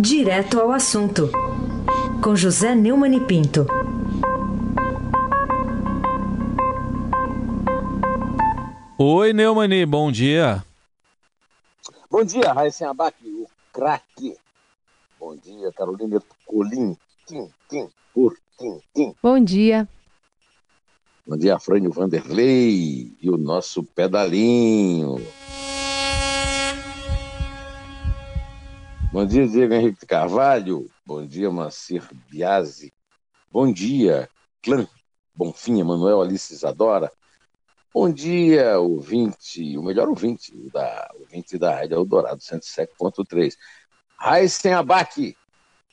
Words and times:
Direto 0.00 0.60
ao 0.60 0.70
assunto, 0.70 1.28
com 2.22 2.36
José 2.36 2.72
Neumann 2.72 3.16
e 3.16 3.20
Pinto. 3.20 3.66
Oi, 8.96 9.32
Neumani, 9.32 9.84
bom 9.84 10.12
dia. 10.12 10.64
Bom 12.08 12.22
dia, 12.22 12.52
Raíssa 12.52 12.88
Abac, 12.88 13.16
o 13.24 13.48
craque. 13.72 14.36
Bom 15.18 15.34
dia, 15.34 15.72
Carolina 15.72 16.22
Colim, 16.46 16.96
tim, 17.26 17.48
tim, 17.68 17.88
por 18.14 18.36
tim, 18.56 18.78
tim. 18.94 19.12
Bom 19.20 19.40
dia. 19.42 19.88
Bom 21.26 21.36
dia, 21.36 21.56
Afrânio 21.56 21.90
Vanderlei 21.90 23.16
e 23.20 23.28
o 23.28 23.36
nosso 23.36 23.82
pedalinho. 23.82 25.16
Bom 29.10 29.24
dia, 29.24 29.48
Diego 29.48 29.72
Henrique 29.72 30.04
Carvalho. 30.04 30.90
Bom 31.04 31.26
dia, 31.26 31.50
Macir 31.50 32.02
Biasi. 32.30 32.92
Bom 33.50 33.72
dia, 33.72 34.28
Clã 34.62 34.86
Bonfim, 35.34 35.82
Manuel 35.82 36.20
Alice 36.20 36.52
Isadora. 36.52 37.10
Bom 37.92 38.12
dia, 38.12 38.78
ouvinte, 38.78 39.78
o 39.78 39.82
melhor 39.82 40.08
ouvinte 40.08 40.52
da, 40.70 41.10
ouvinte 41.18 41.56
da 41.56 41.74
Rádio 41.74 41.94
Eldorado 41.94 42.38
107.3. 42.38 43.54
Raíssen 44.18 44.74
Abac, 44.74 45.34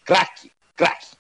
craque, 0.06 0.52
craque. 0.76 1.16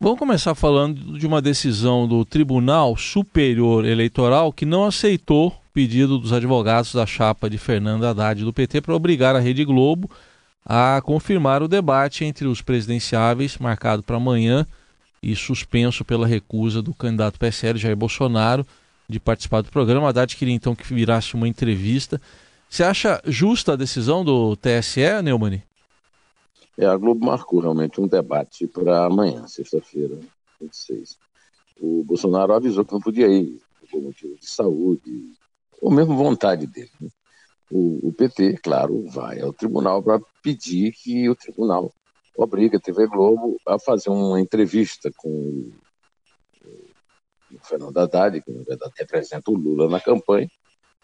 Vamos 0.00 0.18
começar 0.18 0.56
falando 0.56 1.16
de 1.16 1.24
uma 1.24 1.40
decisão 1.40 2.08
do 2.08 2.24
Tribunal 2.24 2.96
Superior 2.96 3.84
Eleitoral 3.84 4.52
que 4.52 4.66
não 4.66 4.84
aceitou 4.84 5.48
o 5.48 5.72
pedido 5.72 6.18
dos 6.18 6.32
advogados 6.32 6.92
da 6.92 7.06
chapa 7.06 7.48
de 7.48 7.58
Fernando 7.58 8.04
Haddad 8.04 8.44
do 8.44 8.52
PT 8.52 8.80
para 8.80 8.96
obrigar 8.96 9.36
a 9.36 9.40
Rede 9.40 9.64
Globo 9.64 10.10
a 10.68 11.00
confirmar 11.00 11.62
o 11.62 11.68
debate 11.68 12.26
entre 12.26 12.46
os 12.46 12.60
presidenciáveis 12.60 13.56
marcado 13.56 14.02
para 14.02 14.16
amanhã 14.16 14.66
e 15.22 15.34
suspenso 15.34 16.04
pela 16.04 16.26
recusa 16.26 16.82
do 16.82 16.94
candidato 16.94 17.38
PSL 17.38 17.78
Jair 17.78 17.96
Bolsonaro 17.96 18.66
de 19.08 19.18
participar 19.18 19.62
do 19.62 19.70
programa. 19.70 20.10
Haddad 20.10 20.36
queria 20.36 20.54
então 20.54 20.74
que 20.74 20.92
virasse 20.92 21.34
uma 21.34 21.48
entrevista. 21.48 22.20
Você 22.68 22.84
acha 22.84 23.22
justa 23.24 23.72
a 23.72 23.76
decisão 23.76 24.22
do 24.22 24.54
TSE, 24.56 25.22
Neumani? 25.22 25.62
É, 26.76 26.84
a 26.84 26.96
Globo 26.96 27.24
marcou 27.24 27.60
realmente 27.60 27.98
um 27.98 28.06
debate 28.06 28.66
para 28.66 29.06
amanhã, 29.06 29.46
sexta-feira, 29.46 30.18
26. 30.60 31.16
O 31.80 32.04
Bolsonaro 32.04 32.52
avisou 32.52 32.84
que 32.84 32.92
não 32.92 33.00
podia 33.00 33.26
ir, 33.26 33.58
por 33.90 34.02
motivo 34.02 34.36
de 34.38 34.46
saúde, 34.46 35.32
ou 35.80 35.90
mesmo 35.90 36.14
vontade 36.14 36.66
dele. 36.66 36.90
Né? 37.00 37.08
O, 37.70 38.08
o, 38.08 38.12
PT, 38.12 38.58
claro, 38.62 39.04
vai 39.08 39.40
ao 39.40 39.52
tribunal 39.52 40.02
para 40.02 40.20
pedir 40.42 40.92
que 40.92 41.28
o 41.28 41.36
tribunal 41.36 41.92
obrigue 42.36 42.76
a 42.76 42.80
TV 42.80 43.06
Globo 43.06 43.60
a 43.66 43.78
fazer 43.78 44.10
uma 44.10 44.40
entrevista 44.40 45.10
com 45.16 45.70
o 47.50 47.58
Fernando 47.62 47.98
Haddad, 47.98 48.40
que 48.40 48.50
na 48.50 48.62
verdade 48.62 48.92
representa 48.96 49.50
o 49.50 49.54
Lula 49.54 49.88
na 49.88 50.00
campanha, 50.00 50.48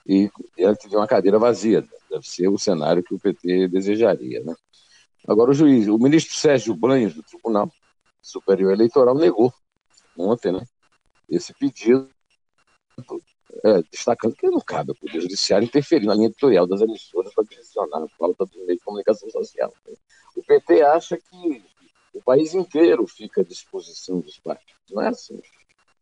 e 0.07 0.31
diante 0.57 0.89
de 0.89 0.97
uma 0.97 1.07
cadeira 1.07 1.39
vazia. 1.39 1.87
Deve 2.11 2.27
ser 2.27 2.49
o 2.49 2.59
cenário 2.59 3.03
que 3.03 3.15
o 3.15 3.19
PT 3.19 3.69
desejaria. 3.69 4.43
Né? 4.45 4.55
Agora, 5.27 5.51
o 5.51 5.55
juiz, 5.55 5.89
o 5.89 5.99
ministro 5.99 6.35
Sérgio 6.35 6.75
Banhos, 6.75 7.15
do 7.15 7.23
Tribunal 7.23 7.71
Superior 8.21 8.73
Eleitoral, 8.73 9.15
negou 9.15 9.53
ontem 10.17 10.53
né, 10.53 10.65
esse 11.29 11.53
pedido, 11.55 12.09
é, 13.63 13.83
destacando 13.91 14.35
que 14.35 14.49
não 14.49 14.61
cabe 14.61 14.91
ao 14.91 14.97
Poder 14.97 15.21
Judiciário 15.21 15.67
interferir 15.67 16.07
na 16.07 16.15
linha 16.15 16.27
editorial 16.27 16.67
das 16.67 16.81
emissoras 16.81 17.33
para 17.35 17.45
direcionar 17.45 18.03
a 18.03 18.19
pauta 18.19 18.45
do 18.47 18.59
meio 18.59 18.79
de 18.79 18.85
comunicação 18.85 19.29
social. 19.31 19.73
Né? 19.87 19.95
O 20.37 20.43
PT 20.43 20.83
acha 20.83 21.17
que 21.17 21.65
o 22.13 22.23
país 22.23 22.55
inteiro 22.55 23.07
fica 23.07 23.43
à 23.43 23.45
disposição 23.45 24.21
dos 24.21 24.39
partidos. 24.39 24.75
Não 24.91 25.03
é 25.03 25.09
assim. 25.09 25.41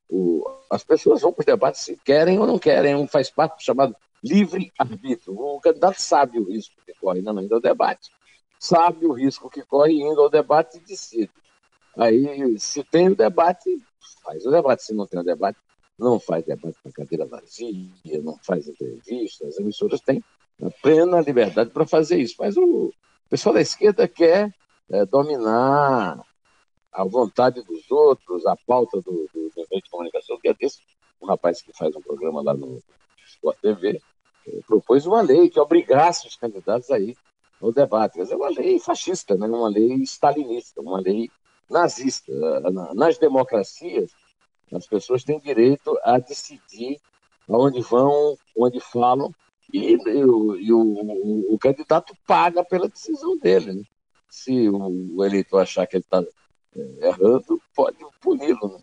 O, 0.09 0.45
as 0.71 0.85
pessoas 0.85 1.23
vão 1.23 1.33
para 1.33 1.43
os 1.43 1.47
debates 1.47 1.81
se 1.81 1.97
querem 1.97 2.39
ou 2.39 2.47
não 2.47 2.59
querem, 2.59 2.95
um 2.95 3.07
faz 3.07 3.31
parte 3.31 3.57
do 3.57 3.63
chamado 3.63 3.97
livre-arbítrio. 4.23 5.35
O 5.39 5.61
candidato 5.61 6.01
sabe 6.01 6.39
o 6.39 6.45
risco 6.45 6.75
que 6.85 6.95
corre 6.95 7.21
indo 7.21 7.55
ao 7.55 7.61
debate, 7.61 8.11
sabe 8.59 9.07
o 9.07 9.13
risco 9.13 9.51
que 9.51 9.63
corre 9.63 9.95
indo 9.95 10.21
ao 10.21 10.31
debate 10.31 10.79
e 10.79 10.81
decide. 10.81 11.31
Aí, 11.97 12.59
se 12.59 12.83
tem 12.85 13.09
o 13.09 13.17
debate, 13.17 13.83
faz 14.23 14.47
o 14.47 14.51
debate. 14.51 14.83
Se 14.83 14.95
não 14.95 15.07
tem 15.07 15.21
o 15.21 15.25
debate, 15.25 15.59
não 16.03 16.19
faz 16.19 16.45
debate 16.45 16.77
com 16.83 16.93
cadeira 16.93 17.25
vazia, 17.25 18.21
não 18.23 18.37
faz 18.43 18.69
entrevista. 18.69 19.47
As 19.47 19.59
emissoras 19.59 20.01
têm 20.01 20.23
plena 20.83 21.21
liberdade 21.21 21.71
para 21.71 21.87
fazer 21.87 22.19
isso. 22.19 22.37
Mas 22.39 22.57
o 22.57 22.93
pessoal 23.29 23.55
da 23.55 23.61
esquerda 23.61 24.07
quer 24.07 24.53
é, 24.91 25.07
dominar 25.07 26.21
a 26.93 27.05
vontade 27.05 27.63
dos 27.63 27.91
outros, 27.91 28.45
a 28.45 28.57
pauta 28.67 29.01
do, 29.01 29.29
do, 29.33 29.51
do 29.55 29.67
meio 29.71 29.83
de 29.83 29.91
comunicação, 29.91 30.39
que 30.39 30.49
é 30.49 30.55
desse, 30.55 30.81
um 31.21 31.27
rapaz 31.27 31.63
que 31.63 31.73
faz 31.73 31.95
um 31.97 32.03
programa 32.03 32.43
lá 32.43 32.53
no 32.53 32.83
Sport 33.27 33.59
TV, 33.63 34.03
eh, 34.47 34.61
propôs 34.67 35.07
uma 35.07 35.23
lei 35.23 35.49
que 35.49 35.59
obrigasse 35.59 36.27
os 36.27 36.37
candidatos 36.37 36.91
a 36.91 36.99
ir 36.99 37.17
ao 37.63 37.73
debate. 37.73 38.15
Quer 38.15 38.25
dizer, 38.25 38.35
uma 38.35 38.51
lei 38.51 38.79
fascista, 38.79 39.37
né? 39.37 39.47
uma 39.47 39.69
lei 39.69 40.03
stalinista, 40.03 40.83
uma 40.83 41.01
lei 41.01 41.31
nazista. 41.71 42.31
Nas 42.95 43.17
democracias, 43.17 44.11
as 44.73 44.87
pessoas 44.87 45.25
têm 45.25 45.39
direito 45.39 45.99
a 46.03 46.19
decidir 46.19 46.99
aonde 47.49 47.81
vão, 47.83 48.37
onde 48.57 48.81
falam, 48.81 49.33
e, 49.73 49.95
e, 49.95 50.25
o, 50.25 50.57
e 50.57 50.73
o, 50.73 51.55
o, 51.55 51.59
candidato 51.59 52.15
paga 52.27 52.65
pela 52.65 52.89
decisão 52.89 53.39
dele. 53.39 53.73
Né? 53.73 53.83
Se 54.29 54.69
o, 54.69 55.17
o 55.17 55.25
eleitor 55.25 55.61
achar 55.61 55.87
que 55.87 55.97
ele 55.97 56.05
está 56.05 56.23
é, 56.77 57.09
errando, 57.09 57.61
pode 57.75 57.99
puni-lo. 58.21 58.69
Né? 58.69 58.81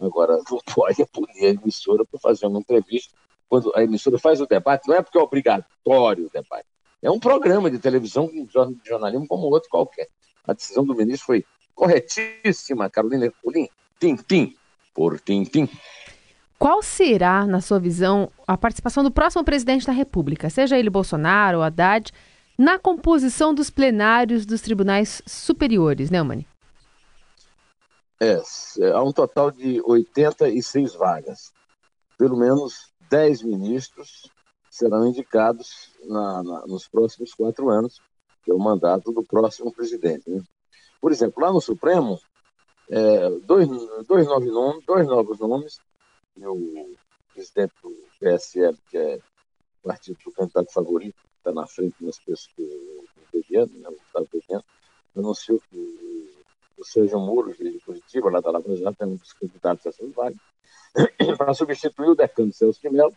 Agora, 0.00 0.36
não 0.36 0.58
pode 0.74 1.04
punir 1.06 1.46
a 1.46 1.50
emissora 1.50 2.04
por 2.04 2.20
fazer 2.20 2.46
uma 2.46 2.58
entrevista. 2.58 3.14
Quando 3.48 3.72
a 3.76 3.82
emissora 3.82 4.18
faz 4.18 4.40
o 4.40 4.46
debate, 4.46 4.88
não 4.88 4.96
é 4.96 5.02
porque 5.02 5.18
é 5.18 5.20
obrigatório 5.20 6.26
o 6.26 6.30
debate. 6.30 6.66
É 7.00 7.10
um 7.10 7.20
programa 7.20 7.70
de 7.70 7.78
televisão 7.78 8.26
de 8.28 8.48
jornalismo 8.84 9.26
como 9.26 9.46
outro 9.46 9.68
qualquer. 9.68 10.08
A 10.44 10.52
decisão 10.52 10.84
do 10.84 10.94
ministro 10.94 11.26
foi 11.26 11.44
corretíssima, 11.74 12.88
Carolina 12.88 13.26
Ercolim. 13.26 13.68
Tim-tim, 13.98 14.56
por 14.94 15.20
tim-tim. 15.20 15.68
Qual 16.58 16.82
será, 16.82 17.44
na 17.44 17.60
sua 17.60 17.80
visão, 17.80 18.30
a 18.46 18.56
participação 18.56 19.02
do 19.02 19.10
próximo 19.10 19.44
presidente 19.44 19.86
da 19.86 19.92
República, 19.92 20.48
seja 20.48 20.78
ele 20.78 20.88
Bolsonaro 20.88 21.58
ou 21.58 21.64
Haddad, 21.64 22.12
na 22.56 22.78
composição 22.78 23.52
dos 23.52 23.70
plenários 23.70 24.46
dos 24.46 24.60
tribunais 24.60 25.20
superiores, 25.26 26.10
né, 26.10 26.22
Mani? 26.22 26.46
É, 28.20 28.40
há 28.94 29.02
um 29.02 29.12
total 29.12 29.50
de 29.50 29.82
86 29.84 30.94
vagas. 30.94 31.52
Pelo 32.16 32.36
menos 32.36 32.92
10 33.10 33.42
ministros 33.42 34.30
serão 34.70 35.08
indicados 35.08 35.90
na, 36.04 36.42
na, 36.44 36.66
nos 36.66 36.86
próximos 36.86 37.34
quatro 37.34 37.68
anos, 37.68 38.00
que 38.44 38.52
é 38.52 38.54
o 38.54 38.58
mandato 38.60 39.10
do 39.10 39.24
próximo 39.24 39.72
presidente. 39.72 40.30
Né? 40.30 40.40
Por 41.00 41.10
exemplo, 41.10 41.42
lá 41.42 41.52
no 41.52 41.60
Supremo, 41.60 42.20
é, 42.94 43.30
dois, 43.46 43.66
dois, 44.06 44.26
novos 44.26 44.52
nomes, 44.52 44.84
dois 44.84 45.06
novos 45.06 45.38
nomes, 45.38 45.80
o 46.36 46.94
presidente 47.32 47.72
do 47.82 47.96
PSL, 48.20 48.76
que 48.90 48.98
é 48.98 49.18
o 49.82 49.88
partido 49.88 50.18
do 50.22 50.32
candidato 50.32 50.70
favorito, 50.70 51.16
está 51.38 51.52
na 51.52 51.66
frente 51.66 51.94
nas 52.04 52.18
pessoas 52.18 52.50
do 52.54 53.04
Bebiano, 53.32 53.72
né, 53.78 53.88
Bebiano, 54.30 54.64
anunciou 55.16 55.58
que 55.70 56.34
o 56.76 56.84
Sérgio 56.84 57.18
Moro, 57.18 57.54
de 57.54 57.80
Curitiba, 57.80 58.30
lá 58.30 58.40
da 58.40 58.50
Lava 58.50 58.76
Jato, 58.76 59.02
é 59.02 59.06
um 59.06 59.16
dos 59.16 59.32
candidatos 59.32 59.86
a 59.86 59.88
essas 59.88 60.12
vagas, 60.12 60.38
para 61.38 61.54
substituir 61.54 62.10
o 62.10 62.14
decano 62.14 62.52
Celso 62.52 62.78
de 62.78 62.90
Mello 62.90 63.16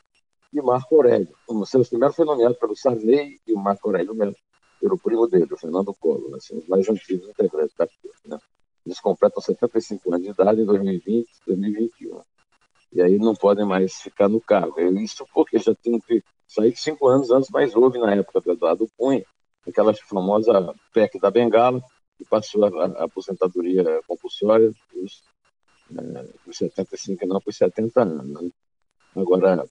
e 0.53 0.62
Marco 0.62 0.96
Aurélio. 0.96 1.36
O 1.50 1.66
Celso 1.66 1.92
de 1.92 1.97
Mello 1.97 2.13
foi 2.13 2.24
nomeado 2.24 2.56
pelo 2.56 2.78
Sarney 2.78 3.42
e 3.46 3.53
o 3.53 3.57
Marco 3.57 3.90
Aurélio 3.90 4.16
Mello 4.16 4.36
pelo 4.80 4.97
primo 4.97 5.28
dele, 5.28 5.51
o 5.51 5.57
Fernando 5.57 5.94
Collor, 5.95 6.36
assim, 6.36 6.57
os 6.57 6.68
mais 6.68 6.88
antigos 6.88 7.28
integrantes 7.28 7.75
da. 7.75 7.88
Né? 8.25 8.39
Eles 8.85 8.99
completam 8.99 9.41
75 9.41 10.13
anos 10.13 10.25
de 10.25 10.31
idade 10.31 10.61
em 10.61 10.65
2020, 10.65 11.27
2021. 11.47 12.21
E 12.93 13.01
aí 13.01 13.17
não 13.17 13.33
podem 13.33 13.65
mais 13.65 13.95
ficar 13.95 14.29
no 14.29 14.39
cargo. 14.39 14.79
Isso 14.99 15.25
porque 15.33 15.57
já 15.57 15.73
tinham 15.75 15.99
que 15.99 16.23
sair 16.47 16.75
cinco 16.75 17.07
anos 17.07 17.31
antes, 17.31 17.49
mas 17.49 17.75
houve 17.75 17.97
na 17.97 18.13
época 18.13 18.41
do 18.41 18.51
Eduardo 18.51 18.89
Cunha, 18.97 19.25
aquela 19.67 19.93
famosa 19.93 20.73
PEC 20.93 21.19
da 21.19 21.31
Bengala, 21.31 21.81
e 22.19 22.25
passou 22.25 22.63
a, 22.63 22.85
a 22.85 23.03
aposentadoria 23.05 23.83
compulsória 24.07 24.71
dos, 24.93 25.23
é, 25.91 26.27
dos 26.45 26.57
75 26.57 27.23
e 27.23 27.27
não 27.27 27.41
por 27.41 27.53
70 27.53 28.01
anos. 28.01 28.41
Né? 28.41 28.51
Agora, 29.15 29.67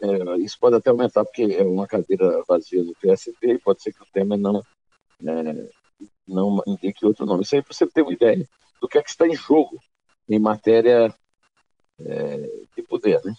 é, 0.00 0.36
isso 0.38 0.58
pode 0.60 0.76
até 0.76 0.90
aumentar, 0.90 1.24
porque 1.24 1.42
é 1.42 1.62
uma 1.62 1.86
cadeira 1.86 2.42
vazia 2.46 2.82
no 2.82 2.94
PSP 2.94 3.52
e 3.52 3.58
pode 3.58 3.82
ser 3.82 3.92
que 3.92 4.02
o 4.02 4.06
Temer 4.12 4.38
não, 4.38 4.62
é, 5.24 5.70
não 6.28 6.62
indique 6.66 7.06
outro 7.06 7.26
nome. 7.26 7.42
Isso 7.42 7.54
aí 7.54 7.62
para 7.62 7.72
você 7.72 7.86
ter 7.86 8.02
uma 8.02 8.12
ideia 8.12 8.48
do 8.80 8.88
que 8.88 8.98
é 8.98 9.02
que 9.02 9.10
está 9.10 9.26
em 9.26 9.34
jogo 9.34 9.80
em 10.28 10.38
matéria 10.38 11.12
é, 12.00 12.36
de 12.76 12.82
poder 12.82 13.20
né? 13.24 13.34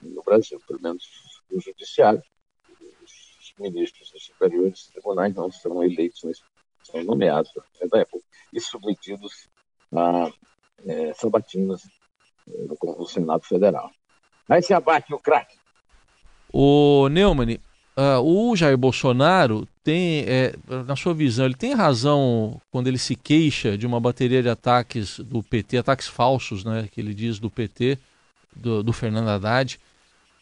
no 0.00 0.22
Brasil, 0.22 0.60
pelo 0.66 0.80
menos 0.80 1.04
no 1.50 1.60
judiciário. 1.60 2.22
Os 3.02 3.54
ministros 3.58 4.10
dos 4.10 4.24
superiores 4.24 4.86
tribunais 4.86 5.34
não 5.34 5.50
serão 5.50 5.84
eleitos 5.84 6.22
nesse 6.24 6.42
são 6.84 7.02
nomeados 7.02 7.50
pelo 7.52 7.64
presidente 7.66 7.90
da 7.90 7.98
República 7.98 8.28
e 8.52 8.60
submetidos 8.60 9.48
a 9.92 10.30
é, 10.86 11.14
sabatinas 11.14 11.82
é, 12.48 12.62
no, 12.62 12.96
no 12.98 13.06
Senado 13.06 13.44
Federal. 13.44 13.90
Aí 14.48 14.62
se 14.62 14.74
abate 14.74 15.12
o 15.14 15.18
craque. 15.18 15.56
O 16.52 17.08
Neumann, 17.08 17.58
uh, 17.96 18.20
o 18.22 18.54
Jair 18.56 18.76
Bolsonaro 18.76 19.66
tem, 19.82 20.24
é, 20.26 20.54
na 20.86 20.96
sua 20.96 21.14
visão, 21.14 21.44
ele 21.44 21.54
tem 21.54 21.74
razão 21.74 22.60
quando 22.70 22.86
ele 22.86 22.98
se 22.98 23.14
queixa 23.14 23.76
de 23.76 23.86
uma 23.86 24.00
bateria 24.00 24.42
de 24.42 24.48
ataques 24.48 25.18
do 25.20 25.42
PT, 25.42 25.78
ataques 25.78 26.08
falsos, 26.08 26.64
né, 26.64 26.88
que 26.90 27.00
ele 27.00 27.14
diz 27.14 27.38
do 27.38 27.50
PT, 27.50 27.98
do, 28.54 28.82
do 28.82 28.92
Fernando 28.92 29.28
Haddad, 29.28 29.78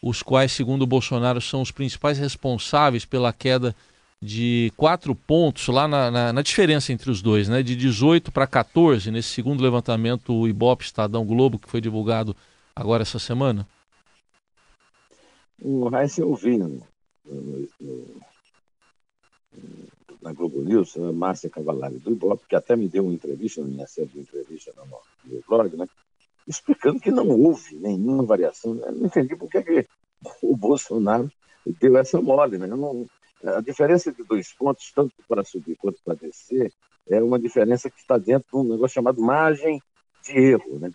os 0.01 0.21
quais, 0.21 0.51
segundo 0.51 0.83
o 0.83 0.87
Bolsonaro, 0.87 1.41
são 1.41 1.61
os 1.61 1.71
principais 1.71 2.17
responsáveis 2.17 3.05
pela 3.05 3.31
queda 3.31 3.75
de 4.21 4.71
quatro 4.77 5.13
pontos 5.13 5.67
lá 5.67 5.87
na, 5.87 6.09
na, 6.09 6.33
na 6.33 6.41
diferença 6.41 6.93
entre 6.93 7.11
os 7.11 7.21
dois, 7.21 7.49
né, 7.49 7.61
de 7.61 7.75
18 7.75 8.31
para 8.31 8.47
14, 8.47 9.11
nesse 9.11 9.29
segundo 9.29 9.61
levantamento, 9.61 10.33
o 10.33 10.47
Ibope 10.47 10.85
Estadão 10.85 11.25
Globo, 11.25 11.59
que 11.59 11.69
foi 11.69 11.81
divulgado 11.81 12.35
agora 12.75 13.03
essa 13.03 13.19
semana? 13.19 13.67
O 15.61 15.89
eu 16.17 16.35
vi 16.35 16.57
no, 17.25 17.67
no, 17.79 18.21
na 20.21 20.33
Globo 20.33 20.61
News, 20.61 20.97
a 20.97 21.11
Márcia 21.11 21.49
Cavalari 21.49 21.99
do 21.99 22.11
Ibope, 22.11 22.47
que 22.47 22.55
até 22.55 22.75
me 22.75 22.87
deu 22.87 23.03
uma 23.03 23.13
entrevista, 23.13 23.61
na 23.61 23.67
minha 23.67 23.87
série 23.87 24.07
de 24.07 24.19
entrevista 24.19 24.73
no 24.77 24.99
meu 25.25 25.43
blog, 25.47 25.75
né? 25.75 25.87
explicando 26.47 26.99
que 26.99 27.11
não 27.11 27.27
houve 27.29 27.75
nenhuma 27.75 28.23
variação. 28.23 28.77
Eu 28.77 28.91
não 28.91 29.05
entendi 29.05 29.35
por 29.35 29.49
que 29.49 29.87
o 30.41 30.55
Bolsonaro 30.55 31.31
deu 31.65 31.97
essa 31.97 32.21
mole. 32.21 32.57
Né? 32.57 32.67
Não, 32.67 33.05
a 33.43 33.61
diferença 33.61 34.11
de 34.11 34.23
dois 34.23 34.51
pontos, 34.53 34.91
tanto 34.93 35.13
para 35.27 35.43
subir 35.43 35.75
quanto 35.75 36.01
para 36.03 36.15
descer, 36.15 36.71
é 37.07 37.21
uma 37.21 37.39
diferença 37.39 37.89
que 37.89 37.99
está 37.99 38.17
dentro 38.17 38.47
de 38.49 38.57
um 38.57 38.71
negócio 38.71 38.95
chamado 38.95 39.21
margem 39.21 39.81
de 40.23 40.37
erro. 40.37 40.79
Né? 40.79 40.91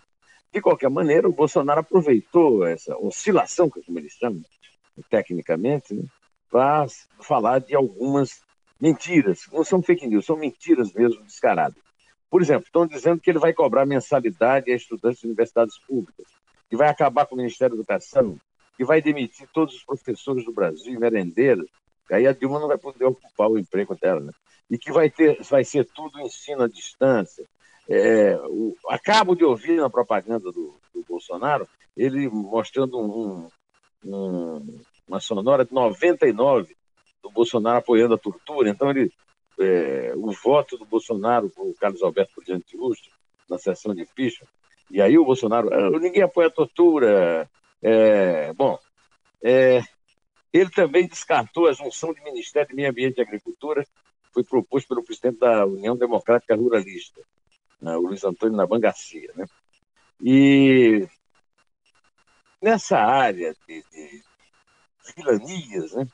De 0.51 0.61
qualquer 0.61 0.89
maneira, 0.89 1.29
o 1.29 1.33
Bolsonaro 1.33 1.81
aproveitou 1.81 2.65
essa 2.65 2.97
oscilação, 2.97 3.69
como 3.69 3.99
eles 3.99 4.13
chamam, 4.13 4.41
tecnicamente, 5.09 5.93
né, 5.93 6.03
para 6.49 6.85
falar 7.21 7.59
de 7.59 7.75
algumas 7.75 8.41
mentiras. 8.79 9.41
Não 9.51 9.63
são 9.63 9.81
fake 9.81 10.07
news, 10.07 10.25
são 10.25 10.37
mentiras 10.37 10.91
mesmo 10.93 11.23
descaradas. 11.23 11.77
Por 12.29 12.41
exemplo, 12.41 12.65
estão 12.65 12.85
dizendo 12.85 13.19
que 13.19 13.29
ele 13.29 13.39
vai 13.39 13.53
cobrar 13.53 13.85
mensalidade 13.85 14.71
a 14.71 14.75
estudantes 14.75 15.19
de 15.19 15.27
universidades 15.27 15.77
públicas, 15.79 16.25
que 16.69 16.77
vai 16.77 16.87
acabar 16.87 17.25
com 17.25 17.35
o 17.35 17.37
Ministério 17.37 17.75
da 17.75 17.81
Educação, 17.81 18.37
que 18.77 18.85
vai 18.85 19.01
demitir 19.01 19.47
todos 19.51 19.75
os 19.75 19.83
professores 19.83 20.45
do 20.45 20.53
Brasil, 20.53 20.99
merendeiros, 20.99 21.67
que 22.07 22.13
aí 22.13 22.27
a 22.27 22.33
Dilma 22.33 22.59
não 22.59 22.67
vai 22.67 22.77
poder 22.77 23.05
ocupar 23.05 23.49
o 23.49 23.57
emprego 23.57 23.95
dela, 23.95 24.19
né? 24.19 24.31
E 24.69 24.77
que 24.77 24.91
vai, 24.91 25.09
ter, 25.09 25.41
vai 25.43 25.63
ser 25.63 25.85
tudo 25.85 26.21
ensino 26.21 26.63
à 26.63 26.67
distância. 26.67 27.43
É, 27.89 28.35
o, 28.45 28.75
acabo 28.87 29.35
de 29.35 29.43
ouvir 29.43 29.77
na 29.77 29.89
propaganda 29.89 30.51
do, 30.51 30.79
do 30.93 31.03
Bolsonaro 31.07 31.67
ele 31.97 32.29
mostrando 32.29 32.99
um, 32.99 33.49
um, 34.05 34.79
uma 35.09 35.19
sonora 35.19 35.65
de 35.65 35.73
99 35.73 36.77
do 37.21 37.31
Bolsonaro 37.31 37.79
apoiando 37.79 38.13
a 38.13 38.17
tortura. 38.17 38.69
Então, 38.69 38.89
ele, 38.91 39.11
é, 39.59 40.13
o 40.15 40.31
voto 40.31 40.77
do 40.77 40.85
Bolsonaro 40.85 41.51
o 41.57 41.73
Carlos 41.73 42.01
Alberto 42.01 42.33
por 42.35 42.45
diante 42.45 42.77
de 42.77 43.09
na 43.49 43.57
sessão 43.57 43.95
de 43.95 44.05
ficha, 44.05 44.45
e 44.91 45.01
aí 45.01 45.17
o 45.17 45.25
Bolsonaro, 45.25 45.73
ah, 45.73 45.89
ninguém 45.99 46.21
apoia 46.21 46.47
a 46.47 46.51
tortura. 46.51 47.49
É, 47.81 48.53
bom, 48.53 48.77
é, 49.41 49.81
ele 50.53 50.69
também 50.69 51.07
descartou 51.07 51.67
a 51.67 51.73
junção 51.73 52.13
de 52.13 52.21
Ministério 52.21 52.69
de 52.69 52.75
Meio 52.75 52.89
Ambiente 52.89 53.17
e 53.17 53.21
Agricultura, 53.21 53.85
foi 54.31 54.43
proposto 54.43 54.87
pelo 54.87 55.03
presidente 55.03 55.39
da 55.39 55.65
União 55.65 55.97
Democrática 55.97 56.55
Ruralista, 56.55 57.21
né, 57.81 57.95
o 57.97 58.01
Luiz 58.01 58.23
Antônio 58.23 58.55
Nabangacia. 58.55 59.31
Né? 59.35 59.45
E 60.21 61.07
nessa 62.61 62.97
área 62.97 63.55
de, 63.67 63.83
de 63.91 64.23
vilanias, 65.15 65.93
né? 65.93 66.07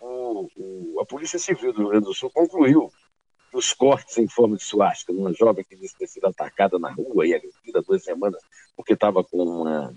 O, 0.00 0.48
o, 0.56 1.00
a 1.00 1.06
Polícia 1.06 1.38
Civil 1.38 1.72
do 1.72 1.80
Rio 1.80 1.88
Grande 1.90 2.06
do 2.06 2.14
Sul 2.14 2.30
concluiu 2.30 2.92
que 3.50 3.56
os 3.56 3.72
cortes 3.72 4.18
em 4.18 4.28
forma 4.28 4.56
de 4.56 4.64
suástica 4.64 5.12
numa 5.12 5.32
jovem 5.32 5.64
que 5.64 5.76
disse 5.76 5.96
ter 5.96 6.06
sido 6.06 6.26
atacada 6.26 6.78
na 6.78 6.90
rua 6.90 7.26
e 7.26 7.34
agredida 7.34 7.82
duas 7.82 8.02
semanas 8.02 8.42
porque 8.76 8.92
estava 8.92 9.24
com 9.24 9.38
uma, 9.42 9.94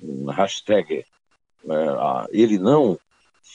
uma 0.00 0.32
hashtag 0.32 1.04
uh, 1.64 2.26
ele 2.30 2.58
não, 2.58 2.98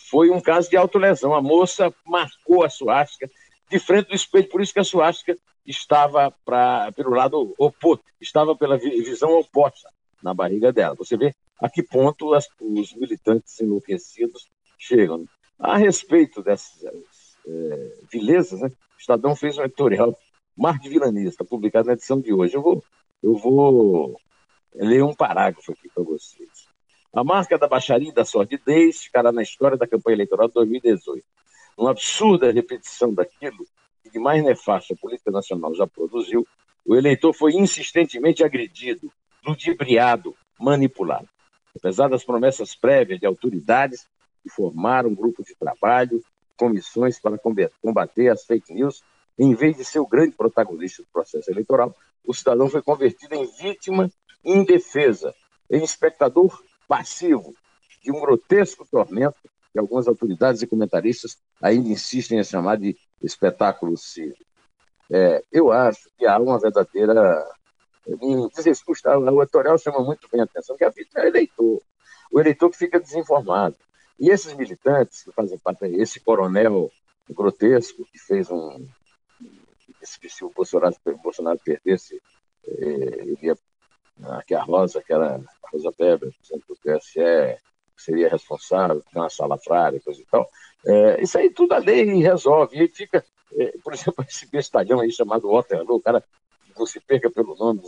foi 0.09 0.29
um 0.29 0.39
caso 0.39 0.69
de 0.69 0.77
autolesão. 0.77 1.33
A 1.33 1.41
moça 1.41 1.93
marcou 2.05 2.63
a 2.63 2.69
suástica 2.69 3.29
de 3.69 3.79
frente 3.79 4.09
do 4.09 4.15
espelho, 4.15 4.49
por 4.49 4.61
isso 4.61 4.73
que 4.73 4.79
a 4.79 4.83
suástica 4.83 5.37
estava 5.65 6.33
pra, 6.45 6.91
pelo 6.93 7.11
lado 7.11 7.53
oposto, 7.57 8.05
estava 8.19 8.55
pela 8.55 8.77
visão 8.77 9.37
oposta 9.37 9.89
na 10.21 10.33
barriga 10.33 10.71
dela. 10.71 10.95
Você 10.95 11.15
vê 11.15 11.35
a 11.61 11.69
que 11.69 11.83
ponto 11.83 12.33
as, 12.33 12.47
os 12.59 12.93
militantes 12.95 13.59
enlouquecidos 13.59 14.49
chegam. 14.77 15.25
A 15.57 15.77
respeito 15.77 16.41
dessas 16.41 16.83
é, 17.45 17.93
vilezas, 18.11 18.61
né, 18.61 18.67
o 18.67 18.99
Estadão 18.99 19.35
fez 19.35 19.57
um 19.57 19.63
editorial, 19.63 20.17
Mar 20.55 20.79
de 20.79 20.89
Vilanista, 20.89 21.43
publicado 21.43 21.87
na 21.87 21.93
edição 21.93 22.19
de 22.19 22.33
hoje. 22.33 22.55
Eu 22.55 22.61
vou, 22.61 22.83
eu 23.21 23.35
vou 23.35 24.19
ler 24.75 25.03
um 25.03 25.13
parágrafo 25.13 25.71
aqui 25.71 25.89
para 25.89 26.03
vocês. 26.03 26.67
A 27.13 27.23
marca 27.23 27.57
da 27.57 27.67
baixaria 27.67 28.09
e 28.09 28.13
da 28.13 28.23
sordidez 28.23 29.03
ficará 29.03 29.31
na 29.31 29.41
história 29.41 29.77
da 29.77 29.87
campanha 29.87 30.15
eleitoral 30.15 30.47
de 30.47 30.53
2018. 30.53 31.25
Uma 31.77 31.91
absurda 31.91 32.51
repetição 32.51 33.13
daquilo 33.13 33.65
que 34.03 34.09
de 34.09 34.19
mais 34.19 34.43
nefasto 34.43 34.93
a 34.93 34.97
política 34.97 35.31
nacional 35.31 35.73
já 35.73 35.87
produziu, 35.87 36.47
o 36.85 36.95
eleitor 36.95 37.33
foi 37.33 37.53
insistentemente 37.53 38.43
agredido, 38.43 39.11
ludibriado, 39.45 40.35
manipulado. 40.59 41.27
Apesar 41.75 42.09
das 42.09 42.23
promessas 42.23 42.75
prévias 42.75 43.19
de 43.19 43.25
autoridades 43.25 44.07
que 44.43 44.49
formaram 44.49 45.09
um 45.09 45.15
grupo 45.15 45.43
de 45.43 45.55
trabalho, 45.55 46.23
comissões 46.57 47.19
para 47.19 47.39
combater 47.81 48.29
as 48.29 48.43
fake 48.43 48.73
news, 48.73 49.03
em 49.37 49.53
vez 49.55 49.77
de 49.77 49.85
ser 49.85 49.99
o 49.99 50.07
grande 50.07 50.35
protagonista 50.35 51.01
do 51.01 51.07
processo 51.11 51.49
eleitoral, 51.49 51.95
o 52.25 52.33
cidadão 52.33 52.69
foi 52.69 52.81
convertido 52.81 53.35
em 53.35 53.45
vítima 53.57 54.11
indefesa, 54.43 55.33
em 55.69 55.83
espectador 55.83 56.61
passivo 56.87 57.53
de 58.03 58.11
um 58.11 58.19
grotesco 58.19 58.85
tormento 58.89 59.37
que 59.71 59.79
algumas 59.79 60.07
autoridades 60.07 60.61
e 60.61 60.67
comentaristas 60.67 61.37
ainda 61.61 61.89
insistem 61.89 62.39
em 62.39 62.43
chamar 62.43 62.77
de 62.77 62.97
espetáculo 63.21 63.95
cívico. 63.97 64.43
É, 65.11 65.43
eu 65.51 65.71
acho 65.71 66.09
que 66.17 66.25
há 66.25 66.37
uma 66.37 66.59
verdadeira 66.59 67.45
o 68.07 69.41
editorial 69.41 69.77
chama 69.77 69.99
muito 70.03 70.27
bem 70.31 70.41
a 70.41 70.43
atenção, 70.43 70.77
que 70.77 70.83
a 70.83 70.89
vítima 70.89 71.21
é 71.21 71.25
o 71.25 71.27
eleitor, 71.27 71.81
o 72.31 72.39
eleitor 72.39 72.69
que 72.69 72.77
fica 72.77 72.99
desinformado. 72.99 73.75
E 74.19 74.29
esses 74.29 74.53
militantes 74.53 75.23
que 75.23 75.31
fazem 75.31 75.57
parte, 75.57 75.85
esse 75.85 76.19
coronel 76.19 76.91
grotesco 77.29 78.05
que 78.05 78.19
fez 78.19 78.49
um. 78.49 78.85
se 80.03 80.43
o 80.43 80.49
Bolsonaro, 80.49 80.95
Bolsonaro 81.23 81.59
perdesse, 81.63 82.21
eh, 82.67 83.21
ele 83.21 83.37
ia, 83.41 83.57
que 84.45 84.53
a 84.53 84.61
Rosa, 84.61 85.01
que 85.01 85.13
era 85.13 85.35
a 85.35 85.69
Rosa 85.71 85.93
Weber, 85.97 86.33
presidente 86.33 86.67
do 86.67 86.75
TSE, 86.75 87.61
seria 87.95 88.29
responsável, 88.29 89.01
tem 89.11 89.21
uma 89.21 89.29
salafrária, 89.29 89.99
coisa 89.99 90.21
e 90.21 90.25
tal. 90.25 90.49
É, 90.85 91.21
isso 91.21 91.37
aí 91.37 91.49
tudo 91.49 91.73
a 91.73 91.77
lei 91.77 92.05
resolve. 92.21 92.83
E 92.83 92.87
fica, 92.87 93.23
é, 93.53 93.77
por 93.83 93.93
exemplo, 93.93 94.23
esse 94.27 94.45
bestalhão 94.47 94.99
aí 94.99 95.11
chamado 95.11 95.49
Waterloo, 95.49 95.97
o 95.97 96.01
cara 96.01 96.23
não 96.79 96.85
se 96.85 96.99
perca 96.99 97.29
pelo 97.29 97.55
nome, 97.55 97.81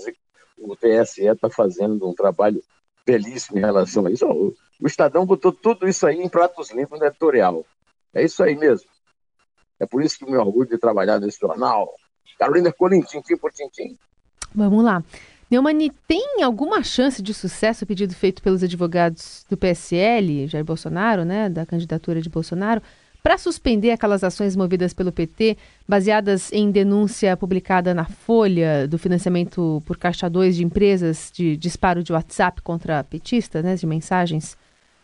o 0.57 0.75
TSE 0.75 1.25
está 1.25 1.50
fazendo 1.50 2.07
um 2.07 2.13
trabalho 2.13 2.62
belíssimo 3.05 3.57
em 3.57 3.62
relação 3.62 4.05
a 4.05 4.12
isso. 4.12 4.25
O, 4.27 4.53
o 4.81 4.88
Estadão 4.88 5.25
botou 5.25 5.51
tudo 5.51 5.88
isso 5.88 6.05
aí 6.05 6.17
em 6.17 6.29
pratos 6.29 6.71
limpos 6.71 7.00
no 7.00 7.05
editorial. 7.05 7.65
É 8.13 8.24
isso 8.24 8.43
aí 8.43 8.55
mesmo. 8.55 8.89
É 9.79 9.86
por 9.86 10.03
isso 10.03 10.19
que 10.19 10.25
me 10.25 10.38
orgulho 10.38 10.69
de 10.69 10.77
trabalhar 10.77 11.19
nesse 11.19 11.39
jornal. 11.39 11.91
Carolina 12.38 12.71
Colim, 12.71 13.01
tintim 13.01 13.36
por 13.38 13.51
tintim. 13.51 13.98
Vamos 14.53 14.83
lá. 14.83 15.03
Neumani, 15.50 15.91
tem 16.07 16.43
alguma 16.43 16.81
chance 16.81 17.21
de 17.21 17.33
sucesso 17.33 17.83
o 17.83 17.88
pedido 17.88 18.13
feito 18.13 18.41
pelos 18.41 18.63
advogados 18.63 19.45
do 19.50 19.57
PSL, 19.57 20.48
Jair 20.48 20.63
Bolsonaro, 20.63 21.25
né, 21.25 21.50
da 21.50 21.65
candidatura 21.65 22.21
de 22.21 22.29
Bolsonaro, 22.29 22.81
para 23.23 23.37
suspender 23.37 23.91
aquelas 23.91 24.23
ações 24.23 24.55
movidas 24.55 24.93
pelo 24.93 25.11
PT, 25.11 25.57
baseadas 25.87 26.51
em 26.51 26.71
denúncia 26.71 27.37
publicada 27.37 27.93
na 27.93 28.05
Folha 28.05 28.87
do 28.87 28.97
financiamento 28.97 29.81
por 29.85 29.97
Caixa 29.97 30.29
2 30.29 30.55
de 30.55 30.63
empresas 30.63 31.31
de 31.31 31.55
disparo 31.55 32.03
de 32.03 32.11
WhatsApp 32.11 32.61
contra 32.61 33.03
petistas, 33.03 33.63
né, 33.63 33.75
de 33.75 33.85
mensagens 33.85 34.57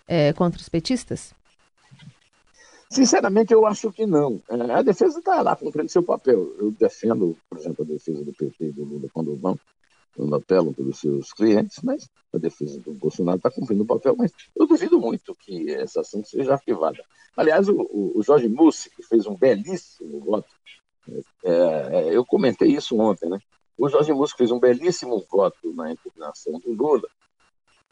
é, 0.08 0.34
contra 0.34 0.60
os 0.60 0.70
petistas? 0.70 1.34
Sinceramente, 2.90 3.54
eu 3.54 3.66
acho 3.66 3.92
que 3.92 4.06
não. 4.06 4.42
É, 4.50 4.72
a 4.72 4.82
defesa 4.82 5.20
está 5.20 5.42
lá 5.42 5.56
cumprindo 5.56 5.92
seu 5.92 6.02
papel. 6.02 6.56
Eu 6.58 6.72
defendo, 6.72 7.36
por 7.50 7.60
exemplo, 7.60 7.84
a 7.84 7.88
defesa 7.88 8.24
do 8.24 8.34
PT 8.34 8.56
e 8.66 8.72
do 8.72 8.86
Lula 8.86 9.10
quando 9.14 9.36
vão 9.36 9.60
apelam 10.36 10.74
pelos 10.74 11.00
seus 11.00 11.32
clientes, 11.34 11.80
mas 11.84 12.10
a 12.34 12.38
defesa 12.38 12.80
do 12.80 12.94
Bolsonaro 12.94 13.38
está 13.38 13.52
cumprindo 13.52 13.84
o 13.84 13.88
papel, 13.88 14.16
mas 14.18 14.32
eu 14.56 14.66
duvido 14.66 15.00
muito 15.00 15.36
que 15.36 15.72
essa 15.72 16.02
ação 16.02 16.24
seja 16.24 16.54
arquivada. 16.54 17.04
Aliás, 17.36 17.70
o, 17.70 18.14
o 18.16 18.22
Jorge 18.24 18.48
Mussi, 18.48 18.90
que 18.90 19.04
fez 19.04 19.26
um 19.26 19.36
belíssimo 19.36 20.20
voto 20.20 20.50
É, 21.44 21.52
é, 21.52 22.16
eu 22.16 22.26
comentei 22.26 22.70
isso 22.70 22.98
ontem, 23.00 23.30
né? 23.30 23.40
O 23.78 23.88
Jorge 23.88 24.12
Músico 24.12 24.40
fez 24.40 24.52
um 24.52 24.60
belíssimo 24.60 25.24
voto 25.32 25.72
na 25.74 25.92
impugnação 25.92 26.60
do 26.60 26.74
Lula 26.74 27.08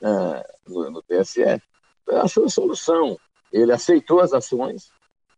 é, 0.01 0.47
no, 0.67 0.89
no 0.89 1.03
TSE. 1.03 1.61
Achou 2.09 2.45
a 2.45 2.49
solução. 2.49 3.17
Ele 3.53 3.71
aceitou 3.71 4.19
as 4.19 4.33
ações 4.33 4.91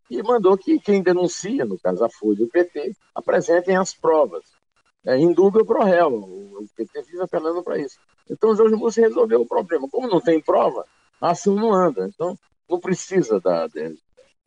e 0.10 0.24
mandou 0.24 0.58
que 0.58 0.79
quem 0.79 1.03
denuncia, 1.03 1.65
no 1.65 1.77
caso 1.77 2.03
a 2.03 2.10
Folha 2.10 2.41
e 2.41 2.44
o 2.46 2.50
PT, 2.50 2.96
apresentem 3.13 3.75
as 3.75 3.94
provas. 3.94 4.57
É, 5.06 5.18
em 5.18 5.34
dúvida 5.34 5.63
pro 5.63 5.84
réu. 5.84 6.13
O, 6.13 6.68
PT 6.75 7.01
vive 7.04 7.22
apelando 7.22 7.63
para 7.63 7.77
isso. 7.77 7.98
Então 8.30 8.56
Jorge 8.56 8.75
Músico 8.75 9.08
resolveu 9.08 9.42
o 9.42 9.48
problema. 9.48 9.88
Como 9.89 10.08
não 10.08 10.20
tem 10.20 10.42
prova, 10.42 10.86
a 11.22 11.32
ação 11.32 11.56
não 11.56 11.74
anda. 11.74 12.10
Então 12.13 12.38
não 12.70 12.80
precisa 12.80 13.39
da, 13.39 13.68
de, 13.68 13.96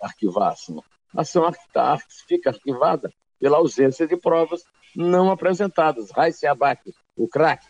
arquivar 0.00 0.48
a 0.48 0.52
ação. 0.52 0.84
A 1.16 1.22
ação 1.22 1.50
tá, 1.72 1.98
fica 2.28 2.50
arquivada 2.50 3.12
pela 3.40 3.56
ausência 3.56 4.06
de 4.06 4.16
provas 4.16 4.64
não 4.94 5.30
apresentadas. 5.30 6.10
Raice 6.10 6.46
Abac, 6.46 6.92
o 7.16 7.28
craque. 7.28 7.66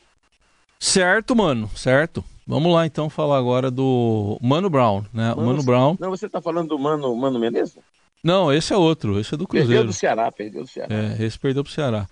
Certo, 0.78 1.37
mano, 1.37 1.68
certo. 1.76 2.25
Vamos 2.46 2.72
lá 2.72 2.87
então 2.87 3.08
falar 3.08 3.38
agora 3.38 3.70
do 3.70 4.38
Mano 4.42 4.68
Brown, 4.68 5.04
né? 5.12 5.28
Mano, 5.34 5.42
Mano 5.42 5.62
Brown. 5.62 5.96
Não, 6.00 6.10
você 6.10 6.26
está 6.26 6.40
falando 6.40 6.70
do 6.70 6.78
Mano, 6.78 7.14
Mano 7.14 7.38
Menezes? 7.38 7.78
Não, 8.25 8.52
esse 8.52 8.72
é 8.72 8.76
outro, 8.76 9.18
esse 9.20 9.34
é 9.34 9.37
do 9.37 9.46
Cruzeiro. 9.46 9.70
Perdeu 9.70 9.87
do 9.87 9.92
Ceará, 9.92 10.32
perdeu 10.32 10.62
do 10.62 10.68
Ceará. 10.68 10.94
É, 10.94 11.25
esse 11.25 11.38
perdeu 11.38 11.62
pro 11.62 11.72
Ceará. 11.72 12.08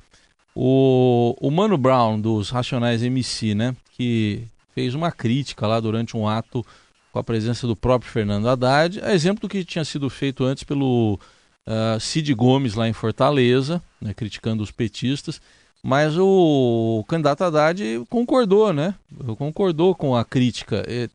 O, 0.60 1.36
o 1.40 1.52
Mano 1.52 1.78
Brown, 1.78 2.20
dos 2.20 2.50
Racionais 2.50 3.00
MC, 3.00 3.54
né? 3.54 3.76
Que 3.92 4.42
fez 4.74 4.92
uma 4.92 5.12
crítica 5.12 5.68
lá 5.68 5.78
durante 5.78 6.16
um 6.16 6.26
ato 6.26 6.66
com 7.12 7.18
a 7.20 7.22
presença 7.22 7.64
do 7.64 7.76
próprio 7.76 8.10
Fernando 8.10 8.48
Haddad, 8.48 9.00
a 9.04 9.14
exemplo 9.14 9.42
do 9.42 9.48
que 9.48 9.64
tinha 9.64 9.84
sido 9.84 10.10
feito 10.10 10.42
antes 10.42 10.64
pelo 10.64 11.16
uh, 11.64 12.00
Cid 12.00 12.34
Gomes 12.34 12.74
lá 12.74 12.88
em 12.88 12.92
Fortaleza, 12.92 13.80
né, 14.00 14.12
criticando 14.12 14.60
os 14.60 14.72
petistas, 14.72 15.40
mas 15.80 16.18
o, 16.18 17.04
candidato 17.06 17.44
Haddad 17.44 17.80
concordou, 18.10 18.72
né? 18.72 18.96
Concordou 19.38 19.94
com 19.94 20.16
a 20.16 20.24
crítica. 20.24 20.84
E, 20.88 21.08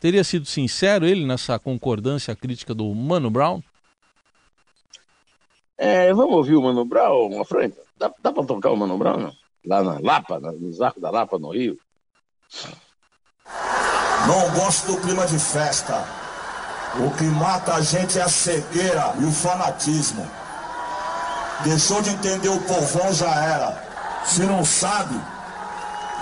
teria 0.00 0.24
sido 0.24 0.46
sincero 0.46 1.06
ele 1.06 1.26
nessa 1.26 1.58
concordância 1.58 2.34
crítica 2.34 2.74
do 2.74 2.94
Mano 2.94 3.28
Brown? 3.28 3.60
É, 5.76 6.14
vamos 6.14 6.34
ouvir 6.34 6.56
o 6.56 6.62
Mano 6.62 6.86
Brown, 6.86 7.44
Franca? 7.44 7.85
Dá, 7.98 8.12
dá 8.22 8.32
para 8.32 8.44
tocar 8.44 8.70
o 8.70 8.76
Mano 8.76 8.98
Brown, 8.98 9.16
não? 9.18 9.32
Lá 9.66 9.82
na 9.82 9.98
Lapa, 10.00 10.38
nos 10.38 10.80
arcos 10.80 11.02
da 11.02 11.10
Lapa, 11.10 11.38
no 11.38 11.52
Rio? 11.52 11.76
Não 14.26 14.50
gosto 14.50 14.92
do 14.92 15.00
clima 15.00 15.26
de 15.26 15.38
festa. 15.38 16.04
O 16.98 17.10
que 17.16 17.24
mata 17.24 17.74
a 17.74 17.80
gente 17.80 18.18
é 18.18 18.22
a 18.22 18.28
cegueira 18.28 19.14
e 19.18 19.24
o 19.24 19.32
fanatismo. 19.32 20.28
Deixou 21.64 22.00
de 22.02 22.10
entender 22.10 22.48
o 22.48 22.60
povão, 22.60 23.12
já 23.12 23.34
era. 23.34 23.82
Se 24.24 24.42
não 24.42 24.64
sabe, 24.64 25.18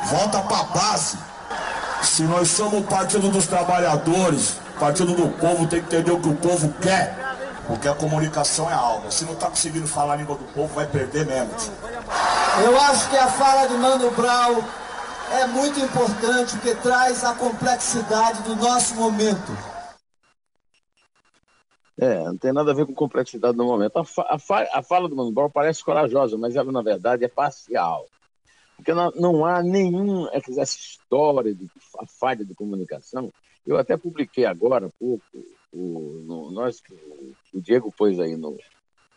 volta 0.06 0.40
pra 0.42 0.64
base. 0.64 1.18
Se 2.02 2.22
nós 2.24 2.48
somos 2.48 2.80
o 2.80 2.84
Partido 2.84 3.28
dos 3.30 3.46
Trabalhadores, 3.46 4.60
Partido 4.78 5.14
do 5.14 5.28
Povo 5.28 5.66
tem 5.66 5.80
que 5.80 5.86
entender 5.86 6.12
o 6.12 6.20
que 6.20 6.28
o 6.28 6.36
povo 6.36 6.72
quer. 6.80 7.23
Porque 7.66 7.88
a 7.88 7.94
comunicação 7.94 8.70
é 8.70 8.74
algo. 8.74 9.10
Se 9.10 9.24
não 9.24 9.34
tá 9.34 9.48
conseguindo 9.48 9.86
falar 9.86 10.14
a 10.14 10.16
língua 10.16 10.36
do 10.36 10.44
povo, 10.52 10.74
vai 10.74 10.86
perder 10.86 11.26
mesmo. 11.26 11.50
Eu 12.62 12.78
acho 12.80 13.08
que 13.10 13.16
a 13.16 13.26
fala 13.28 13.66
de 13.66 13.74
Mano 13.74 14.10
Brown 14.10 14.62
é 15.32 15.46
muito 15.46 15.80
importante 15.80 16.56
porque 16.56 16.74
traz 16.76 17.24
a 17.24 17.34
complexidade 17.34 18.42
do 18.42 18.56
nosso 18.56 18.94
momento. 18.94 19.52
É, 21.98 22.24
não 22.24 22.36
tem 22.36 22.52
nada 22.52 22.72
a 22.72 22.74
ver 22.74 22.86
com 22.86 22.94
complexidade 22.94 23.56
no 23.56 23.64
momento. 23.64 23.96
A, 23.96 24.04
fa 24.04 24.26
a, 24.28 24.38
fa 24.38 24.68
a 24.72 24.82
fala 24.82 25.08
do 25.08 25.16
Mano 25.16 25.32
Brown 25.32 25.50
parece 25.50 25.82
corajosa, 25.82 26.36
mas 26.36 26.56
ela, 26.56 26.70
na 26.70 26.82
verdade, 26.82 27.24
é 27.24 27.28
parcial. 27.28 28.06
Porque 28.76 28.92
não, 28.92 29.10
não 29.12 29.44
há 29.44 29.62
nenhum, 29.62 30.28
é, 30.28 30.38
essa 30.38 30.62
história 30.62 31.54
de 31.54 31.70
a 31.98 32.06
falha 32.06 32.44
de 32.44 32.54
comunicação. 32.54 33.32
Eu 33.66 33.78
até 33.78 33.96
publiquei 33.96 34.44
agora 34.44 34.86
há 34.86 34.90
pouco, 34.98 35.24
o, 35.74 36.22
no, 36.24 36.50
nós, 36.52 36.80
o, 37.52 37.60
Diego 37.60 37.92
pôs 37.92 38.20
aí 38.20 38.36
no 38.36 38.56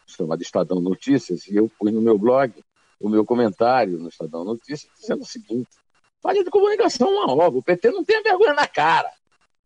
chamado 0.08 0.42
Estadão 0.42 0.80
Notícias, 0.80 1.48
e 1.48 1.56
eu 1.56 1.70
pus 1.78 1.92
no 1.92 2.02
meu 2.02 2.18
blog 2.18 2.52
o 3.00 3.10
meu 3.10 3.24
comentário 3.24 4.00
no 4.00 4.10
Estadão 4.10 4.44
Notícias, 4.44 4.92
dizendo 5.00 5.22
o 5.22 5.26
seguinte: 5.26 5.70
falha 6.22 6.44
de 6.44 6.50
comunicação 6.50 7.10
uma 7.10 7.32
obra. 7.32 7.60
O 7.60 7.64
PT 7.64 7.92
não 7.92 8.04
tem 8.04 8.24
vergonha 8.24 8.54
na 8.54 8.68
cara. 8.68 9.12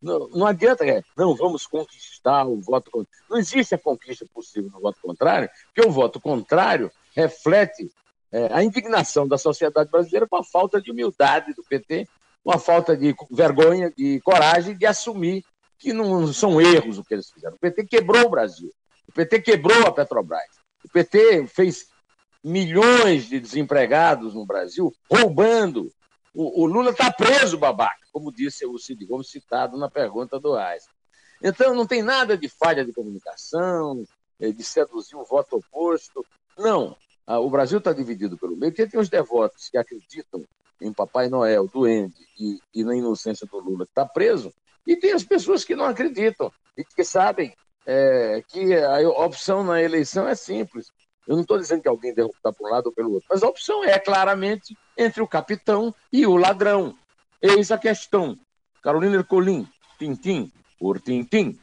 Não, 0.02 0.28
não 0.30 0.48
adianta, 0.48 0.84
é, 0.84 1.04
não, 1.16 1.36
vamos 1.36 1.68
conquistar 1.68 2.46
o 2.46 2.60
voto 2.60 2.90
contrário. 2.90 3.26
Não 3.30 3.38
existe 3.38 3.76
a 3.76 3.78
conquista 3.78 4.26
possível 4.34 4.70
do 4.70 4.80
voto 4.80 5.00
contrário, 5.00 5.50
porque 5.68 5.88
o 5.88 5.92
voto 5.92 6.20
contrário 6.20 6.92
reflete 7.16 7.90
é, 8.32 8.52
a 8.52 8.64
indignação 8.64 9.28
da 9.28 9.38
sociedade 9.38 9.92
brasileira 9.92 10.28
com 10.28 10.38
a 10.38 10.44
falta 10.44 10.82
de 10.82 10.92
humildade 10.92 11.54
do 11.54 11.64
PT, 11.64 12.08
com 12.44 12.52
a 12.52 12.58
falta 12.58 12.98
de 12.98 13.16
vergonha, 13.30 13.94
de 13.96 14.20
coragem 14.22 14.76
de 14.76 14.86
assumir 14.88 15.46
que 15.82 15.94
não 15.94 16.32
são 16.32 16.62
erros 16.62 16.98
o 16.98 17.04
que 17.04 17.14
eles 17.14 17.30
fizeram. 17.30 17.56
O 17.56 17.60
PT 17.60 17.86
quebrou 17.86 18.28
o 18.28 18.30
Brasil, 18.30 18.72
o 19.08 19.12
PT 19.12 19.42
quebrou 19.42 19.88
a 19.88 19.92
Petrobras, 19.92 20.60
o 20.86 20.90
PT 20.90 21.48
fez 21.48 21.88
milhões 22.44 23.28
de 23.28 23.40
desempregados 23.40 24.34
no 24.34 24.46
Brasil 24.46 24.94
roubando 25.10 25.92
o, 26.34 26.64
o 26.64 26.66
Lula 26.66 26.92
está 26.92 27.12
preso, 27.12 27.58
babaca, 27.58 28.08
como 28.12 28.32
disse 28.32 28.66
o 28.66 28.78
Cid 28.78 29.06
Gomes, 29.06 29.30
citado 29.30 29.78
na 29.78 29.90
pergunta 29.90 30.40
do 30.40 30.56
Reis. 30.56 30.88
Então, 31.44 31.76
não 31.76 31.86
tem 31.86 32.02
nada 32.02 32.38
de 32.38 32.48
falha 32.48 32.86
de 32.86 32.94
comunicação, 32.94 34.06
eh, 34.40 34.52
de 34.52 34.64
seduzir 34.64 35.16
o 35.16 35.26
voto 35.26 35.58
oposto. 35.58 36.26
Não. 36.58 36.96
Ah, 37.26 37.40
o 37.40 37.50
Brasil 37.50 37.80
está 37.80 37.92
dividido 37.92 38.38
pelo 38.38 38.56
meio, 38.56 38.72
porque 38.72 38.88
tem 38.88 39.00
os 39.00 39.10
devotos 39.10 39.70
que 39.70 39.78
acreditam 39.78 40.46
em 40.80 40.94
Papai 40.94 41.30
Noel, 41.30 41.68
Duende 41.68 42.16
e, 42.40 42.60
e 42.74 42.84
na 42.84 42.96
inocência 42.96 43.46
do 43.46 43.60
Lula, 43.60 43.86
que 43.86 43.92
está 43.92 44.06
preso, 44.06 44.54
e 44.86 44.96
tem 44.96 45.12
as 45.12 45.24
pessoas 45.24 45.64
que 45.64 45.76
não 45.76 45.86
acreditam 45.86 46.52
e 46.78 46.84
que 46.84 47.04
sabem 47.04 47.54
é, 47.86 48.44
que 48.48 48.74
a 48.76 49.08
opção 49.10 49.64
na 49.64 49.82
eleição 49.82 50.28
é 50.28 50.36
simples. 50.36 50.92
Eu 51.28 51.36
não 51.36 51.42
estou 51.42 51.58
dizendo 51.58 51.82
que 51.82 51.88
alguém 51.88 52.14
deve 52.14 52.30
optar 52.30 52.52
por 52.52 52.68
um 52.68 52.72
lado 52.72 52.88
ou 52.88 52.94
pelo 52.94 53.14
outro, 53.14 53.28
mas 53.30 53.44
a 53.44 53.48
opção 53.48 53.84
é 53.84 53.98
claramente 54.00 54.76
entre 54.98 55.22
o 55.22 55.28
capitão 55.28 55.94
e 56.12 56.26
o 56.26 56.36
ladrão. 56.36 56.96
Eis 57.42 57.72
a 57.72 57.78
questão. 57.78 58.38
Carolina 58.82 59.16
Ercolim, 59.16 59.68
Tintim, 59.98 60.52
por 60.80 61.00
Tintim. 61.00 61.58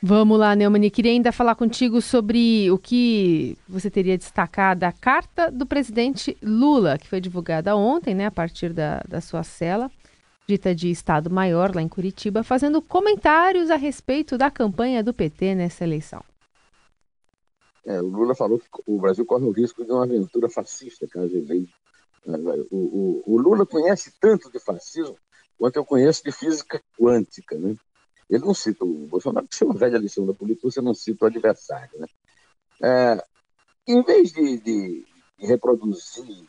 Vamos 0.00 0.38
lá, 0.38 0.54
Neumann. 0.54 0.88
Queria 0.90 1.10
ainda 1.10 1.32
falar 1.32 1.56
contigo 1.56 2.00
sobre 2.00 2.70
o 2.70 2.78
que 2.78 3.58
você 3.68 3.90
teria 3.90 4.16
destacado 4.16 4.80
da 4.80 4.92
carta 4.92 5.50
do 5.50 5.66
presidente 5.66 6.36
Lula, 6.40 6.96
que 6.98 7.08
foi 7.08 7.20
divulgada 7.20 7.74
ontem, 7.74 8.14
né, 8.14 8.26
a 8.26 8.30
partir 8.30 8.72
da, 8.72 9.02
da 9.08 9.20
sua 9.20 9.42
cela, 9.42 9.90
dita 10.48 10.74
de 10.74 10.90
Estado-Maior, 10.90 11.74
lá 11.74 11.82
em 11.82 11.88
Curitiba, 11.88 12.42
fazendo 12.42 12.80
comentários 12.80 13.70
a 13.70 13.76
respeito 13.76 14.38
da 14.38 14.50
campanha 14.50 15.04
do 15.04 15.12
PT 15.12 15.54
nessa 15.54 15.84
eleição. 15.84 16.24
É, 17.84 18.00
o 18.00 18.06
Lula 18.06 18.34
falou 18.34 18.58
que 18.58 18.66
o 18.86 18.98
Brasil 18.98 19.26
corre 19.26 19.44
o 19.44 19.50
risco 19.50 19.84
de 19.84 19.92
uma 19.92 20.04
aventura 20.04 20.48
fascista 20.48 21.06
caso 21.06 21.36
eleito. 21.36 21.74
É, 22.26 22.30
o, 22.70 22.76
o, 22.78 23.22
o, 23.26 23.38
Lula 23.38 23.66
conhece 23.66 24.14
tanto 24.18 24.50
de 24.50 24.58
fascismo 24.58 25.18
quanto 25.58 25.76
eu 25.76 25.84
conheço 25.84 26.24
de 26.24 26.32
física 26.32 26.82
quântica. 26.98 27.58
Né? 27.58 27.76
Ele 28.30 28.44
não 28.46 28.54
cita 28.54 28.86
o 28.86 29.06
Bolsonaro, 29.06 29.46
porque 29.46 29.62
é 29.62 29.66
uma 29.66 29.76
velha 29.76 29.98
lição 29.98 30.24
da 30.24 30.32
política, 30.32 30.70
você 30.70 30.80
não 30.80 30.94
cita 30.94 31.26
o 31.26 31.28
adversário. 31.28 31.98
Né? 31.98 32.06
É, 32.82 33.24
em 33.86 34.02
vez 34.02 34.32
de, 34.32 34.58
de, 34.60 35.06
reproduzir 35.40 36.46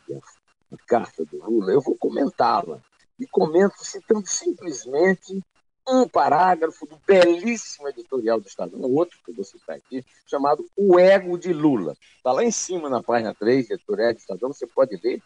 a 0.72 0.76
carta 0.86 1.22
do 1.26 1.36
Lula, 1.44 1.70
eu 1.72 1.82
vou 1.82 1.96
comentá-la. 1.98 2.80
E 3.20 3.26
comento 3.26 3.84
citando 3.84 4.26
simplesmente 4.26 5.44
um 5.86 6.08
parágrafo 6.08 6.86
do 6.86 6.98
belíssimo 7.06 7.88
editorial 7.88 8.40
do 8.40 8.46
Estado, 8.46 8.76
um 8.76 8.94
outro 8.96 9.18
que 9.24 9.32
vou 9.32 9.44
citar 9.44 9.76
aqui, 9.76 10.04
chamado 10.26 10.64
O 10.76 10.98
Ego 10.98 11.36
de 11.36 11.52
Lula. 11.52 11.94
Está 12.16 12.32
lá 12.32 12.42
em 12.44 12.50
cima 12.50 12.88
na 12.88 13.02
página 13.02 13.34
3, 13.34 13.70
editorial 13.70 14.14
do 14.14 14.18
Estadão, 14.18 14.52
você 14.52 14.66
pode 14.66 14.98
ler, 15.02 15.22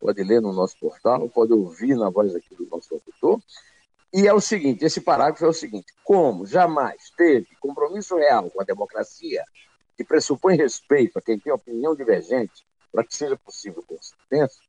pode 0.00 0.22
ler 0.22 0.40
no 0.40 0.52
nosso 0.52 0.78
portal, 0.78 1.28
pode 1.28 1.52
ouvir 1.52 1.96
na 1.96 2.10
voz 2.10 2.34
aqui 2.34 2.54
do 2.56 2.66
nosso 2.66 2.94
autor. 2.94 3.40
E 4.12 4.26
é 4.26 4.32
o 4.32 4.40
seguinte, 4.40 4.84
esse 4.84 5.00
parágrafo 5.00 5.44
é 5.44 5.48
o 5.48 5.52
seguinte, 5.52 5.92
como 6.02 6.46
jamais 6.46 7.10
teve 7.16 7.48
compromisso 7.60 8.16
real 8.16 8.50
com 8.50 8.60
a 8.60 8.64
democracia, 8.64 9.44
que 9.96 10.04
pressupõe 10.04 10.56
respeito 10.56 11.18
a 11.18 11.22
quem 11.22 11.38
tem 11.38 11.52
opinião 11.52 11.94
divergente, 11.94 12.66
para 12.90 13.04
que 13.04 13.14
seja 13.14 13.36
possível 13.36 13.84
consistência, 13.86 14.62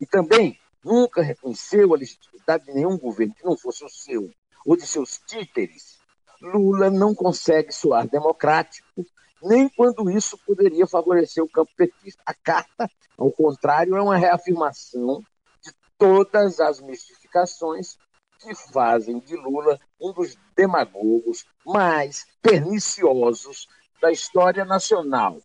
e 0.00 0.06
também 0.06 0.58
nunca 0.84 1.22
reconheceu 1.22 1.94
a 1.94 1.96
legitimidade 1.96 2.64
de 2.64 2.72
nenhum 2.72 2.98
governo 2.98 3.34
que 3.34 3.44
não 3.44 3.56
fosse 3.56 3.84
o 3.84 3.88
seu, 3.88 4.30
ou 4.64 4.76
de 4.76 4.86
seus 4.86 5.18
títeres, 5.26 6.00
Lula 6.40 6.90
não 6.90 7.14
consegue 7.14 7.72
soar 7.72 8.08
democrático, 8.08 9.04
nem 9.42 9.68
quando 9.68 10.10
isso 10.10 10.38
poderia 10.38 10.86
favorecer 10.86 11.42
o 11.42 11.48
campo 11.48 11.70
petista. 11.76 12.22
A 12.24 12.34
carta, 12.34 12.90
ao 13.16 13.30
contrário, 13.30 13.96
é 13.96 14.02
uma 14.02 14.16
reafirmação 14.16 15.22
de 15.62 15.72
todas 15.98 16.60
as 16.60 16.80
mistificações 16.80 17.98
que 18.38 18.54
fazem 18.54 19.18
de 19.20 19.36
Lula 19.36 19.78
um 20.00 20.12
dos 20.12 20.36
demagogos 20.56 21.44
mais 21.64 22.26
perniciosos 22.40 23.68
da 24.00 24.10
história 24.10 24.64
nacional. 24.64 25.38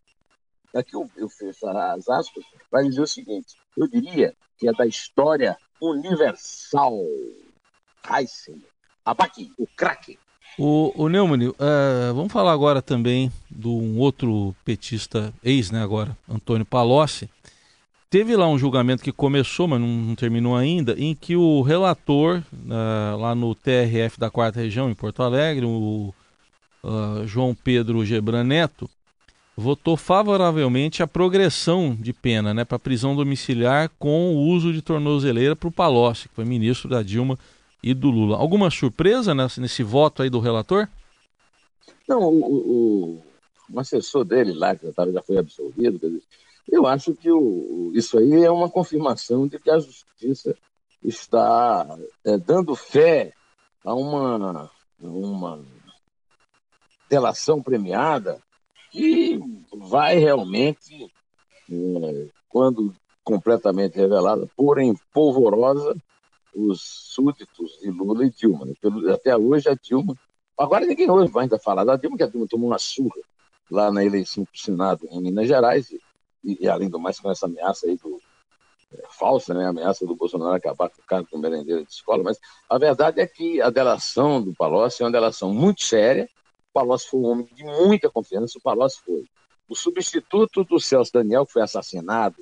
aqui 0.74 0.96
eu, 0.96 1.10
eu 1.18 1.27
fecho 1.27 1.68
as 1.68 2.08
aspas, 2.08 2.46
vai 2.72 2.86
dizer 2.86 3.01
o 3.01 3.08
seguinte: 3.08 3.56
eu 3.75 3.86
diria 3.88 4.36
que 4.57 4.67
é 4.67 4.74
da 4.74 4.85
história 4.85 5.57
universal. 5.81 6.97
Heisen, 8.09 8.62
Abaki, 9.03 9.51
o 9.57 9.67
craque. 9.75 10.17
O, 10.57 10.93
o 10.95 11.09
Neumann, 11.09 11.50
uh, 11.50 11.55
vamos 12.13 12.31
falar 12.31 12.53
agora 12.53 12.81
também 12.81 13.31
de 13.51 13.67
um 13.67 14.00
outro 14.00 14.55
petista 14.63 15.33
ex, 15.43 15.69
né, 15.69 15.83
agora, 15.83 16.17
Antônio 16.29 16.65
Palocci. 16.65 17.29
Teve 18.09 18.35
lá 18.38 18.47
um 18.47 18.57
julgamento 18.57 19.03
que 19.03 19.12
começou, 19.12 19.67
mas 19.67 19.81
não, 19.81 19.88
não 19.88 20.15
terminou 20.15 20.55
ainda, 20.55 20.95
em 20.97 21.13
que 21.13 21.35
o 21.35 21.62
relator, 21.62 22.41
uh, 22.53 23.17
lá 23.19 23.35
no 23.35 23.53
TRF 23.53 24.17
da 24.17 24.29
quarta 24.29 24.62
região, 24.62 24.89
em 24.89 24.95
Porto 24.95 25.21
Alegre, 25.21 25.65
o 25.65 26.13
uh, 26.83 27.27
João 27.27 27.53
Pedro 27.53 28.05
Gebran 28.05 28.45
Neto, 28.45 28.89
votou 29.55 29.95
favoravelmente 29.95 31.01
a 31.01 31.07
progressão 31.07 31.95
de 31.95 32.12
pena 32.12 32.53
né, 32.53 32.65
para 32.65 32.77
prisão 32.77 33.15
domiciliar 33.15 33.89
com 33.97 34.35
o 34.35 34.39
uso 34.47 34.74
de 34.74 34.81
tornozeleira 34.81 35.55
para 35.55 35.69
o 35.69 35.71
Palocci, 35.71 36.27
que 36.27 36.35
foi 36.35 36.43
ministro 36.43 36.89
da 36.89 37.01
Dilma 37.01 37.39
e 37.81 37.93
do 37.93 38.09
Lula. 38.09 38.38
Alguma 38.38 38.69
surpresa 38.69 39.33
nesse, 39.33 39.62
nesse 39.62 39.83
voto 39.83 40.21
aí 40.21 40.29
do 40.29 40.39
relator? 40.39 40.88
Não, 42.07 42.21
o, 42.21 42.45
o, 42.45 43.24
o 43.71 43.79
assessor 43.79 44.25
dele 44.25 44.53
lá, 44.53 44.75
que 44.75 44.91
já 44.91 45.21
foi 45.21 45.38
absolvido, 45.38 46.21
eu 46.69 46.85
acho 46.85 47.13
que 47.13 47.31
o, 47.31 47.91
isso 47.95 48.17
aí 48.17 48.43
é 48.43 48.51
uma 48.51 48.69
confirmação 48.69 49.47
de 49.47 49.57
que 49.57 49.69
a 49.69 49.79
justiça 49.79 50.55
está 51.03 51.97
é, 52.25 52.38
dando 52.38 52.75
fé 52.75 53.33
a 53.83 53.93
uma, 53.93 54.69
uma 55.00 55.63
delação 57.07 57.62
premiada 57.62 58.41
que 58.95 59.39
vai 59.73 60.17
realmente, 60.17 61.11
é, 61.69 62.27
quando 62.47 62.95
completamente 63.23 63.97
revelada, 63.97 64.49
pôr 64.55 64.79
em 64.79 64.95
polvorosa 65.13 65.97
os 66.55 66.81
súditos 66.81 67.77
de 67.81 67.91
Lula 67.91 68.25
e 68.25 68.29
Dilma. 68.29 68.65
Né? 68.65 68.73
até 69.13 69.35
hoje 69.35 69.67
a 69.67 69.75
Dilma. 69.75 70.15
Agora 70.57 70.85
ninguém 70.85 71.09
hoje 71.11 71.29
vai 71.29 71.43
ainda 71.43 71.59
falar 71.59 71.83
da 71.83 71.97
Dilma, 71.97 72.15
que 72.15 72.23
a 72.23 72.27
Dilma 72.27 72.47
tomou 72.47 72.69
uma 72.69 72.79
surra 72.79 73.19
lá 73.69 73.91
na 73.91 74.05
eleição 74.05 74.45
para 74.45 74.55
o 74.55 74.57
Senado 74.57 75.07
em 75.11 75.21
Minas 75.21 75.47
Gerais, 75.47 75.91
e, 75.91 75.99
e, 76.43 76.67
além 76.69 76.87
do 76.87 76.99
mais 76.99 77.19
com 77.19 77.29
essa 77.29 77.47
ameaça 77.47 77.87
aí 77.87 77.97
do, 77.97 78.21
é, 78.93 79.03
falsa, 79.09 79.53
né, 79.53 79.65
a 79.65 79.69
ameaça 79.69 80.05
do 80.05 80.15
Bolsonaro 80.15 80.55
acabar 80.55 80.89
com 80.89 81.01
o 81.01 81.05
cargo 81.05 81.27
de 81.29 81.37
merendeira 81.37 81.83
de 81.83 81.91
escola, 81.91 82.23
mas 82.23 82.39
a 82.69 82.77
verdade 82.77 83.19
é 83.19 83.27
que 83.27 83.59
a 83.59 83.69
delação 83.69 84.41
do 84.41 84.53
Palocci 84.53 85.01
é 85.01 85.05
uma 85.05 85.11
delação 85.11 85.53
muito 85.53 85.83
séria, 85.83 86.29
Palocci 86.75 87.08
foi 87.10 87.22
um 87.22 87.25
homem 87.27 87.48
de 87.53 87.63
muita 87.63 88.10
confiança, 88.10 88.58
o 88.58 88.62
Palocci 88.62 89.00
foi 89.05 89.24
o 89.70 89.75
substituto 89.75 90.65
do 90.65 90.77
Celso 90.77 91.13
Daniel, 91.13 91.46
que 91.46 91.53
foi 91.53 91.62
assassinado 91.62 92.36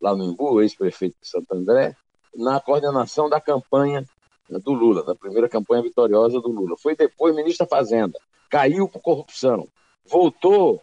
lá 0.00 0.14
no 0.14 0.22
Imbu, 0.22 0.62
ex-prefeito 0.62 1.16
de 1.20 1.28
Santo 1.28 1.52
André, 1.52 1.96
na 2.32 2.60
coordenação 2.60 3.28
da 3.28 3.40
campanha 3.40 4.06
do 4.48 4.72
Lula, 4.72 5.02
da 5.02 5.14
primeira 5.16 5.48
campanha 5.48 5.82
vitoriosa 5.82 6.40
do 6.40 6.52
Lula. 6.52 6.76
Foi 6.78 6.94
depois 6.94 7.34
ministro 7.34 7.66
da 7.66 7.68
Fazenda, 7.68 8.18
caiu 8.48 8.88
por 8.88 9.00
corrupção, 9.00 9.66
voltou 10.04 10.80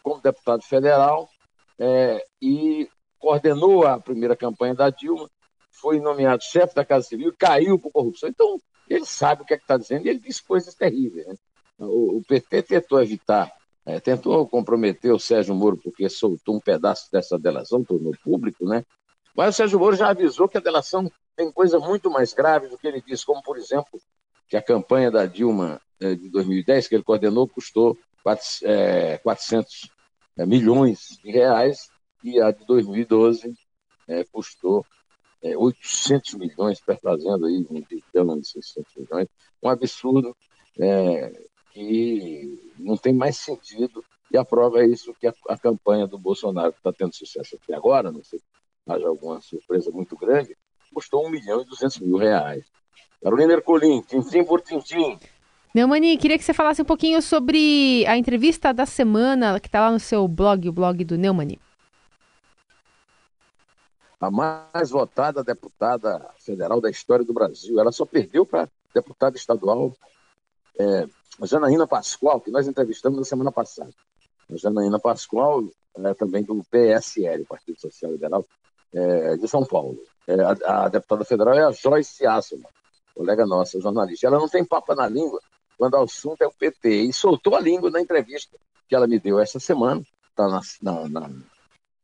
como 0.00 0.22
deputado 0.22 0.62
federal 0.62 1.28
é, 1.76 2.24
e 2.40 2.88
coordenou 3.18 3.84
a 3.84 3.98
primeira 3.98 4.36
campanha 4.36 4.74
da 4.74 4.90
Dilma, 4.90 5.28
foi 5.70 5.98
nomeado 5.98 6.44
chefe 6.44 6.74
da 6.74 6.84
Casa 6.84 7.08
Civil, 7.08 7.34
caiu 7.36 7.78
por 7.80 7.90
corrupção. 7.90 8.28
Então, 8.28 8.60
ele 8.88 9.04
sabe 9.04 9.42
o 9.42 9.44
que 9.44 9.54
é 9.54 9.56
está 9.56 9.76
dizendo 9.76 10.06
e 10.06 10.08
ele 10.08 10.20
diz 10.20 10.40
coisas 10.40 10.74
terríveis. 10.74 11.26
Né? 11.26 11.34
O, 11.78 12.22
PT 12.26 12.62
tentou 12.62 13.02
evitar, 13.02 13.52
é, 13.84 13.98
tentou 13.98 14.46
comprometer 14.48 15.12
o 15.12 15.18
Sérgio 15.18 15.54
Moro 15.54 15.76
porque 15.76 16.08
soltou 16.08 16.56
um 16.56 16.60
pedaço 16.60 17.10
dessa 17.10 17.38
delação, 17.38 17.82
tornou 17.82 18.12
público, 18.22 18.64
né? 18.64 18.84
Mas 19.36 19.54
o 19.54 19.56
Sérgio 19.56 19.78
Moro 19.78 19.96
já 19.96 20.08
avisou 20.08 20.48
que 20.48 20.56
a 20.56 20.60
delação 20.60 21.10
tem 21.36 21.50
coisa 21.50 21.78
muito 21.78 22.08
mais 22.10 22.32
grave 22.32 22.68
do 22.68 22.78
que 22.78 22.86
ele 22.86 23.02
disse, 23.02 23.26
como, 23.26 23.42
por 23.42 23.56
exemplo, 23.56 24.00
que 24.48 24.56
a 24.56 24.62
campanha 24.62 25.10
da 25.10 25.26
Dilma 25.26 25.80
eh, 26.00 26.14
de 26.14 26.28
2010, 26.30 26.86
que 26.86 26.94
ele 26.94 27.02
coordenou, 27.02 27.48
custou 27.48 27.98
400 28.22 28.62
eh, 28.64 29.20
eh, 30.38 30.46
milhões 30.46 31.18
de 31.22 31.30
reais 31.30 31.88
e 32.22 32.40
a 32.40 32.50
de 32.50 32.64
2012 32.64 33.54
custou 34.30 34.84
800 35.42 36.34
milhões, 36.34 36.78
perfazendo 36.78 37.46
aí 37.46 37.66
um 37.70 37.82
bilhão 37.82 38.38
de 38.38 38.46
600 38.46 38.94
milhões, 38.96 39.28
um 39.62 39.68
absurdo 39.68 40.36
que 41.74 42.72
não 42.78 42.96
tem 42.96 43.12
mais 43.12 43.36
sentido 43.36 44.02
e 44.32 44.38
a 44.38 44.44
prova 44.44 44.80
é 44.80 44.86
isso 44.86 45.12
que 45.20 45.26
a, 45.26 45.34
a 45.48 45.58
campanha 45.58 46.06
do 46.06 46.18
Bolsonaro 46.18 46.70
está 46.70 46.92
tendo 46.92 47.14
sucesso 47.14 47.58
até 47.62 47.74
agora, 47.74 48.10
não 48.10 48.24
sei 48.24 48.40
haja 48.86 49.08
alguma 49.08 49.40
surpresa 49.40 49.90
muito 49.90 50.16
grande, 50.16 50.56
custou 50.92 51.26
1 51.26 51.30
milhão 51.30 51.62
e 51.62 51.64
200 51.64 51.98
mil 52.00 52.16
reais. 52.16 52.64
Carolina 53.22 53.54
Ercolim, 53.54 54.02
tintim 54.02 54.44
por 54.44 54.60
tintim. 54.60 55.18
Neumani, 55.74 56.16
queria 56.16 56.38
que 56.38 56.44
você 56.44 56.54
falasse 56.54 56.82
um 56.82 56.84
pouquinho 56.84 57.20
sobre 57.20 58.04
a 58.06 58.16
entrevista 58.16 58.72
da 58.72 58.86
semana 58.86 59.58
que 59.58 59.66
está 59.66 59.80
lá 59.80 59.90
no 59.90 59.98
seu 59.98 60.28
blog, 60.28 60.68
o 60.68 60.72
blog 60.72 61.02
do 61.04 61.18
Neumani. 61.18 61.58
A 64.20 64.30
mais 64.30 64.90
votada 64.90 65.42
deputada 65.42 66.30
federal 66.38 66.80
da 66.80 66.90
história 66.90 67.24
do 67.24 67.34
Brasil. 67.34 67.80
Ela 67.80 67.90
só 67.90 68.06
perdeu 68.06 68.46
para 68.46 68.68
deputada 68.94 69.36
estadual 69.36 69.92
é, 70.78 71.06
Janaína 71.42 71.86
Pascoal, 71.86 72.40
que 72.40 72.50
nós 72.50 72.68
entrevistamos 72.68 73.18
na 73.18 73.24
semana 73.24 73.50
passada. 73.50 73.92
A 74.50 74.56
Janaína 74.56 74.98
Pascoal 74.98 75.64
é 75.96 76.14
também 76.14 76.42
do 76.42 76.62
PSL, 76.70 77.44
Partido 77.44 77.80
Social 77.80 78.12
Liberal, 78.12 78.44
é, 78.92 79.36
de 79.36 79.48
São 79.48 79.64
Paulo. 79.64 79.98
É, 80.26 80.34
a, 80.40 80.84
a, 80.84 80.88
deputada 80.88 81.24
federal 81.24 81.54
é 81.54 81.64
a 81.64 81.72
Joyce 81.72 82.26
Asselman, 82.26 82.68
colega 83.14 83.46
nossa, 83.46 83.80
jornalista. 83.80 84.26
Ela 84.26 84.38
não 84.38 84.48
tem 84.48 84.64
papo 84.64 84.94
na 84.94 85.08
língua 85.08 85.40
quando 85.76 85.94
o 85.94 86.02
assunto 86.02 86.42
é 86.42 86.46
o 86.46 86.52
PT. 86.52 86.88
E 86.88 87.12
soltou 87.12 87.54
a 87.54 87.60
língua 87.60 87.90
na 87.90 88.00
entrevista 88.00 88.56
que 88.88 88.94
ela 88.94 89.06
me 89.06 89.18
deu 89.18 89.38
essa 89.38 89.58
semana, 89.58 90.02
está 90.30 90.48
na, 90.48 90.60
na, 90.82 91.08
na, 91.08 91.30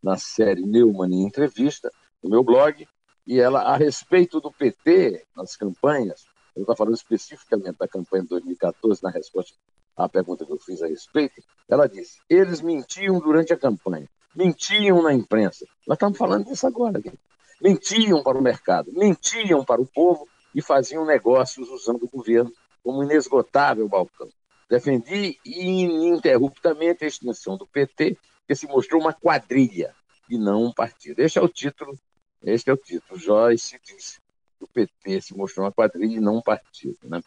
na, 0.03 0.16
série 0.16 0.62
Neumann 0.62 1.12
em 1.12 1.27
Entrevista, 1.27 1.93
no 2.23 2.31
meu 2.31 2.43
blog, 2.43 2.88
e 3.27 3.38
ela, 3.38 3.62
a 3.62 3.77
respeito 3.77 4.40
do 4.40 4.51
PT, 4.51 5.25
nas 5.37 5.57
campanhas, 5.57 6.27
eu 6.61 6.64
está 6.64 6.77
falando 6.77 6.94
especificamente 6.94 7.77
da 7.79 7.88
campanha 7.88 8.23
de 8.23 8.29
2014, 8.31 9.03
na 9.03 9.11
resposta 9.11 9.55
à 9.96 10.09
pergunta 10.09 10.44
que 10.44 10.53
eu 10.53 10.59
fiz 10.59 10.83
a 10.83 10.87
respeito, 10.87 11.42
ela 11.68 11.88
disse: 11.88 12.20
eles 12.29 12.61
mentiam 12.61 13.18
durante 13.18 13.53
a 13.53 13.57
campanha 13.57 14.09
mentiam 14.35 15.03
na 15.03 15.12
imprensa. 15.12 15.66
Nós 15.87 15.96
estamos 15.96 16.18
falando 16.18 16.46
disso 16.46 16.66
agora. 16.66 16.99
Aqui. 16.99 17.12
Mentiam 17.61 18.23
para 18.23 18.38
o 18.38 18.42
mercado, 18.42 18.90
mentiam 18.92 19.64
para 19.64 19.81
o 19.81 19.87
povo 19.87 20.27
e 20.55 20.62
faziam 20.62 21.05
negócios 21.05 21.68
usando 21.68 22.05
o 22.05 22.09
governo 22.09 22.53
como 22.83 23.03
inesgotável 23.05 23.88
balcão. 23.88 24.29
Defendi 24.68 25.38
ininterruptamente 25.44 27.05
a 27.05 27.09
extinção 27.09 27.57
do 27.57 27.66
PT, 27.66 28.16
que 28.46 28.55
se 28.55 28.66
mostrou 28.66 29.01
uma 29.01 29.12
quadrilha 29.12 29.94
e 30.29 30.38
não 30.38 30.64
um 30.64 30.73
partido. 30.73 31.20
Este 31.20 31.38
é 31.38 31.42
o 31.42 31.49
título, 31.49 31.99
este 32.42 32.70
é 32.70 32.73
o 32.73 32.77
título. 32.77 33.20
Joyce 33.20 33.79
disse 33.85 34.18
que 34.61 34.64
o 34.64 34.68
PT 34.68 35.23
se 35.23 35.37
mostrou 35.37 35.64
uma 35.64 35.73
quadrilha 35.73 36.16
e 36.16 36.20
não 36.20 36.37
um 36.37 36.42
partido. 36.42 36.99
Né? 37.05 37.20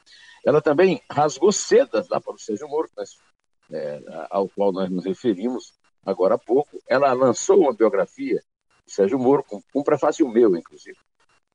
Ela 0.46 0.62
também 0.62 1.02
rasgou 1.10 1.52
sedas 1.52 2.08
lá 2.10 2.22
para 2.22 2.34
o 2.34 2.40
Sérgio 2.40 2.68
Moro, 2.68 2.90
mas, 2.96 3.18
é, 3.72 4.02
ao 4.30 4.48
qual 4.48 4.72
nós 4.72 4.90
nos 4.90 5.06
referimos 5.06 5.74
agora 6.06 6.36
há 6.36 6.38
pouco, 6.38 6.80
ela 6.88 7.12
lançou 7.14 7.62
uma 7.62 7.74
biografia 7.74 8.44
de 8.86 8.92
Sérgio 8.94 9.18
Moro, 9.18 9.44
com 9.44 9.62
um 9.74 9.84
prefácio 9.84 10.28
meu, 10.30 10.56
inclusive. 10.56 10.98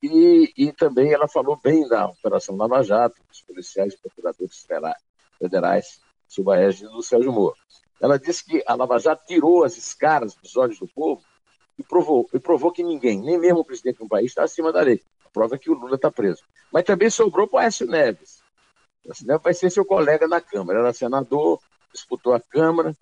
E, 0.02 0.52
e 0.56 0.72
também 0.72 1.12
ela 1.12 1.28
falou 1.28 1.58
bem 1.62 1.86
da 1.88 2.06
Operação 2.06 2.56
Lava 2.56 2.82
Jato, 2.82 3.20
dos 3.28 3.42
policiais 3.42 3.94
e 3.94 3.98
procuradores 3.98 4.66
federais 5.38 6.00
sob 6.26 6.52
a 6.52 6.56
égide 6.56 6.84
do 6.84 7.02
Sérgio 7.02 7.32
Moro. 7.32 7.56
Ela 8.00 8.18
disse 8.18 8.44
que 8.44 8.62
a 8.66 8.74
Lava 8.74 8.98
Jato 8.98 9.26
tirou 9.26 9.64
as 9.64 9.76
escaras 9.76 10.34
dos 10.36 10.56
olhos 10.56 10.78
do 10.78 10.86
povo 10.86 11.22
e 11.78 11.82
provou, 11.82 12.28
e 12.32 12.38
provou 12.38 12.72
que 12.72 12.82
ninguém, 12.82 13.20
nem 13.20 13.38
mesmo 13.38 13.60
o 13.60 13.64
presidente 13.64 13.98
de 13.98 14.04
um 14.04 14.08
país, 14.08 14.26
está 14.26 14.44
acima 14.44 14.72
da 14.72 14.80
lei. 14.80 15.02
Prova 15.32 15.58
que 15.58 15.70
o 15.70 15.74
Lula 15.74 15.96
está 15.96 16.10
preso. 16.10 16.42
Mas 16.72 16.84
também 16.84 17.10
sobrou 17.10 17.46
para 17.46 17.56
o 17.56 17.60
Aécio 17.60 17.86
Neves. 17.86 18.42
O 19.04 19.10
Aécio 19.10 19.26
Neves 19.26 19.42
vai 19.42 19.54
ser 19.54 19.70
seu 19.70 19.84
colega 19.84 20.26
na 20.26 20.40
Câmara. 20.40 20.80
Era 20.80 20.92
senador, 20.92 21.60
disputou 21.92 22.34
a 22.34 22.40
Câmara, 22.40 22.94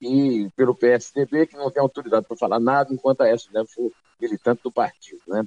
e 0.00 0.50
pelo 0.56 0.74
PSDB, 0.74 1.46
que 1.46 1.56
não 1.56 1.70
tem 1.70 1.80
autoridade 1.80 2.26
para 2.26 2.36
falar 2.36 2.60
nada 2.60 2.92
enquanto 2.92 3.22
a 3.22 3.24
Aécio 3.24 3.52
Neves 3.52 3.72
for 3.72 3.90
militante 4.20 4.62
do 4.62 4.72
partido. 4.72 5.22
Né? 5.26 5.44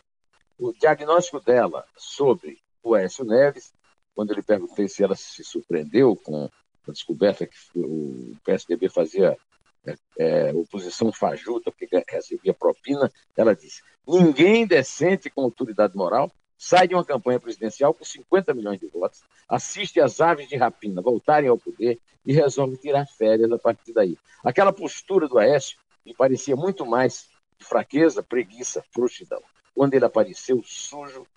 O 0.58 0.74
diagnóstico 0.74 1.40
dela 1.40 1.86
sobre 1.96 2.60
o 2.82 2.96
Aécio 2.96 3.24
Neves, 3.24 3.74
quando 4.16 4.32
ele 4.32 4.42
perguntei 4.42 4.88
se 4.88 5.04
ela 5.04 5.16
se 5.16 5.44
surpreendeu 5.44 6.16
com 6.16 6.50
a 6.88 6.92
descoberta 6.92 7.46
que 7.46 7.58
o 7.76 8.36
PSDB 8.44 8.90
fazia 8.90 9.38
é, 9.86 9.96
é, 10.18 10.54
oposição 10.54 11.12
fajuta, 11.12 11.72
porque 11.72 12.04
recebia 12.10 12.54
propina, 12.54 13.12
ela 13.36 13.56
disse: 13.56 13.82
ninguém 14.08 14.66
decente 14.66 15.30
com 15.30 15.42
autoridade 15.42 15.96
moral 15.96 16.32
sai 16.58 16.88
de 16.88 16.96
uma 16.96 17.06
campanha 17.06 17.40
presidencial 17.40 17.94
com 17.94 18.04
50 18.04 18.54
milhões 18.54 18.80
de 18.80 18.88
votos, 18.88 19.22
assiste 19.48 20.02
as 20.02 20.20
aves 20.20 20.50
de 20.50 20.56
rapina 20.56 21.02
voltarem 21.02 21.50
ao 21.50 21.58
poder 21.58 22.00
e 22.26 22.34
resolve 22.34 22.78
tirar 22.78 23.06
férias 23.06 23.52
a 23.52 23.60
partir 23.60 23.94
daí. 23.94 24.18
Aquela 24.44 24.74
postura 24.74 25.28
do 25.28 25.38
Aécio 25.38 25.78
me 26.06 26.16
parecia 26.16 26.56
muito 26.56 26.86
mais 26.86 27.30
fraqueza, 27.60 28.24
preguiça, 28.24 28.84
frouxidão. 28.92 29.42
Quando 29.76 29.94
ele 29.94 30.06
apareceu 30.06 30.62
sujo, 30.66 31.28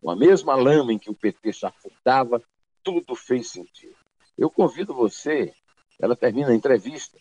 com 0.00 0.10
a 0.10 0.16
mesma 0.16 0.54
lama 0.54 0.92
em 0.92 0.98
que 0.98 1.10
o 1.10 1.14
PT 1.14 1.52
chafurdava, 1.52 2.42
tudo 2.82 3.14
fez 3.14 3.50
sentido. 3.50 3.94
Eu 4.38 4.48
convido 4.48 4.94
você, 4.94 5.52
ela 5.98 6.16
termina 6.16 6.48
a 6.50 6.54
entrevista 6.54 7.18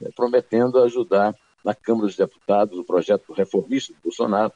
né, 0.00 0.10
prometendo 0.14 0.80
ajudar 0.82 1.34
na 1.64 1.74
Câmara 1.74 2.06
dos 2.06 2.16
Deputados 2.16 2.78
o 2.78 2.84
projeto 2.84 3.32
reformista 3.32 3.92
do 3.92 4.00
Bolsonaro, 4.02 4.52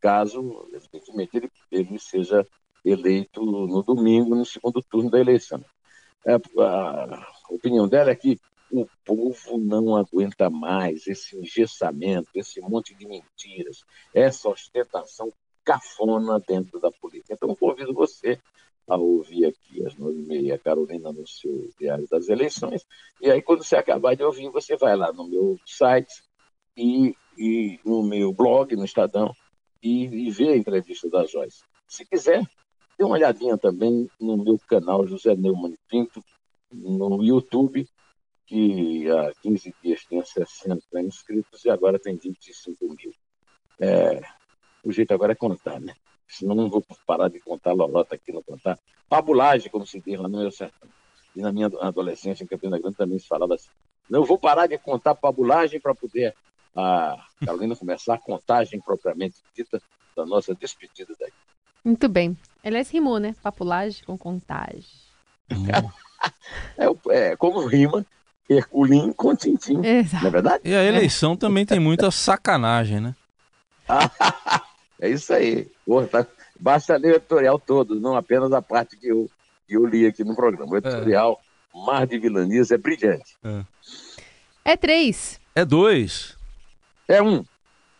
caso, 0.00 0.68
evidentemente, 0.72 1.36
ele, 1.36 1.50
ele 1.70 1.98
seja 1.98 2.46
eleito 2.84 3.42
no 3.42 3.82
domingo, 3.82 4.34
no 4.34 4.44
segundo 4.44 4.82
turno 4.82 5.10
da 5.10 5.18
eleição. 5.18 5.64
É, 6.26 6.34
a 6.34 7.26
opinião 7.48 7.88
dela 7.88 8.10
é 8.10 8.14
que 8.14 8.38
o 8.70 8.86
povo 9.04 9.58
não 9.58 9.96
aguenta 9.96 10.50
mais 10.50 11.06
esse 11.06 11.38
engessamento, 11.38 12.28
esse 12.34 12.60
monte 12.60 12.94
de 12.94 13.06
mentiras, 13.06 13.84
essa 14.12 14.48
ostentação 14.48 15.32
cafona 15.64 16.40
dentro 16.40 16.78
da 16.80 16.90
política. 16.90 17.34
Então, 17.34 17.54
convido 17.54 17.94
você 17.94 18.38
a 18.86 18.96
ouvir 18.96 19.46
aqui 19.46 19.86
às 19.86 19.96
nove 19.96 20.20
e 20.20 20.26
meia 20.26 20.58
Carolina 20.58 21.10
no 21.12 21.26
seu 21.26 21.70
Diário 21.78 22.06
das 22.10 22.28
Eleições. 22.28 22.86
E 23.20 23.30
aí, 23.30 23.40
quando 23.40 23.64
você 23.64 23.76
acabar 23.76 24.14
de 24.14 24.22
ouvir, 24.22 24.50
você 24.50 24.76
vai 24.76 24.96
lá 24.96 25.12
no 25.12 25.26
meu 25.26 25.58
site 25.64 26.22
e, 26.76 27.14
e 27.36 27.78
no 27.84 28.02
meu 28.02 28.32
blog, 28.32 28.74
no 28.76 28.84
Estadão, 28.84 29.34
e, 29.82 30.04
e 30.04 30.30
vê 30.30 30.48
a 30.48 30.56
entrevista 30.56 31.08
da 31.08 31.24
Joyce. 31.26 31.62
Se 31.86 32.04
quiser, 32.04 32.42
dê 32.98 33.04
uma 33.04 33.14
olhadinha 33.14 33.58
também 33.58 34.08
no 34.20 34.36
meu 34.36 34.58
canal 34.66 35.06
José 35.06 35.34
Neumann 35.36 35.76
Pinto, 35.88 36.22
no 36.72 37.22
YouTube, 37.22 37.86
que 38.46 39.08
há 39.10 39.32
15 39.42 39.74
dias 39.82 40.00
tinha 40.02 40.24
60 40.24 41.00
inscritos 41.00 41.64
e 41.64 41.70
agora 41.70 41.98
tem 41.98 42.16
25 42.16 42.84
mil. 42.86 43.12
É, 43.80 44.20
o 44.82 44.92
jeito 44.92 45.12
agora 45.14 45.32
é 45.32 45.36
contar, 45.36 45.80
né? 45.80 45.94
Senão 46.26 46.54
não 46.54 46.68
vou 46.68 46.84
parar 47.06 47.28
de 47.28 47.40
contar 47.40 47.72
lorota 47.72 48.14
aqui, 48.14 48.32
não 48.32 48.42
contar. 48.42 48.78
Fabulagem, 49.08 49.70
como 49.70 49.86
se 49.86 50.00
diz 50.00 50.18
lá 50.18 50.28
no 50.28 50.38
meu 50.38 50.50
sertão. 50.50 50.88
E 51.36 51.40
na 51.40 51.52
minha 51.52 51.66
adolescência, 51.80 52.44
em 52.44 52.46
Campina 52.46 52.78
Grande, 52.78 52.96
também 52.96 53.18
se 53.18 53.26
falava 53.26 53.54
assim. 53.54 53.70
Não 54.08 54.24
vou 54.24 54.38
parar 54.38 54.66
de 54.66 54.78
contar 54.78 55.14
fabulagem 55.14 55.80
para 55.80 55.94
poder 55.94 56.34
a 56.76 57.16
Carolina 57.44 57.76
começar 57.76 58.14
a 58.14 58.18
contagem 58.18 58.80
propriamente 58.80 59.36
dita 59.54 59.80
da 60.16 60.24
nossa 60.26 60.54
despedida 60.54 61.14
daqui. 61.18 61.32
Muito 61.84 62.08
bem. 62.08 62.36
Aliás, 62.64 62.90
rimou, 62.90 63.18
né? 63.18 63.34
Papulagem 63.42 64.02
com 64.04 64.16
contagem. 64.16 64.84
é, 66.78 66.86
é, 67.10 67.36
como 67.36 67.66
rima 67.66 68.04
Herculim 68.48 69.12
com 69.12 69.34
Tintim. 69.36 69.84
Exato. 69.84 70.22
Não 70.22 70.28
é 70.28 70.32
verdade? 70.32 70.62
E 70.64 70.74
a 70.74 70.82
eleição 70.82 71.36
também 71.36 71.66
tem 71.66 71.78
muita 71.78 72.10
sacanagem, 72.10 73.00
né? 73.00 73.14
é 75.00 75.08
isso 75.08 75.32
aí. 75.32 75.70
Porra, 75.86 76.06
tá... 76.06 76.26
Basta 76.58 76.96
ler 76.96 77.12
o 77.12 77.16
editorial 77.16 77.58
todo, 77.58 78.00
não 78.00 78.16
apenas 78.16 78.52
a 78.52 78.62
parte 78.62 78.96
que 78.96 79.08
eu, 79.08 79.28
que 79.66 79.76
eu 79.76 79.84
li 79.84 80.06
aqui 80.06 80.24
no 80.24 80.34
programa. 80.36 80.72
O 80.72 80.76
editorial 80.76 81.40
é. 81.74 81.86
Mar 81.86 82.06
de 82.06 82.18
Vilanias 82.18 82.70
é 82.70 82.78
brilhante. 82.78 83.36
É, 83.44 83.64
é 84.72 84.76
três. 84.76 85.40
É 85.54 85.64
dois. 85.64 86.36
É 87.08 87.22
um. 87.22 87.44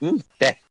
Um 0.00 0.18
pé. 0.38 0.63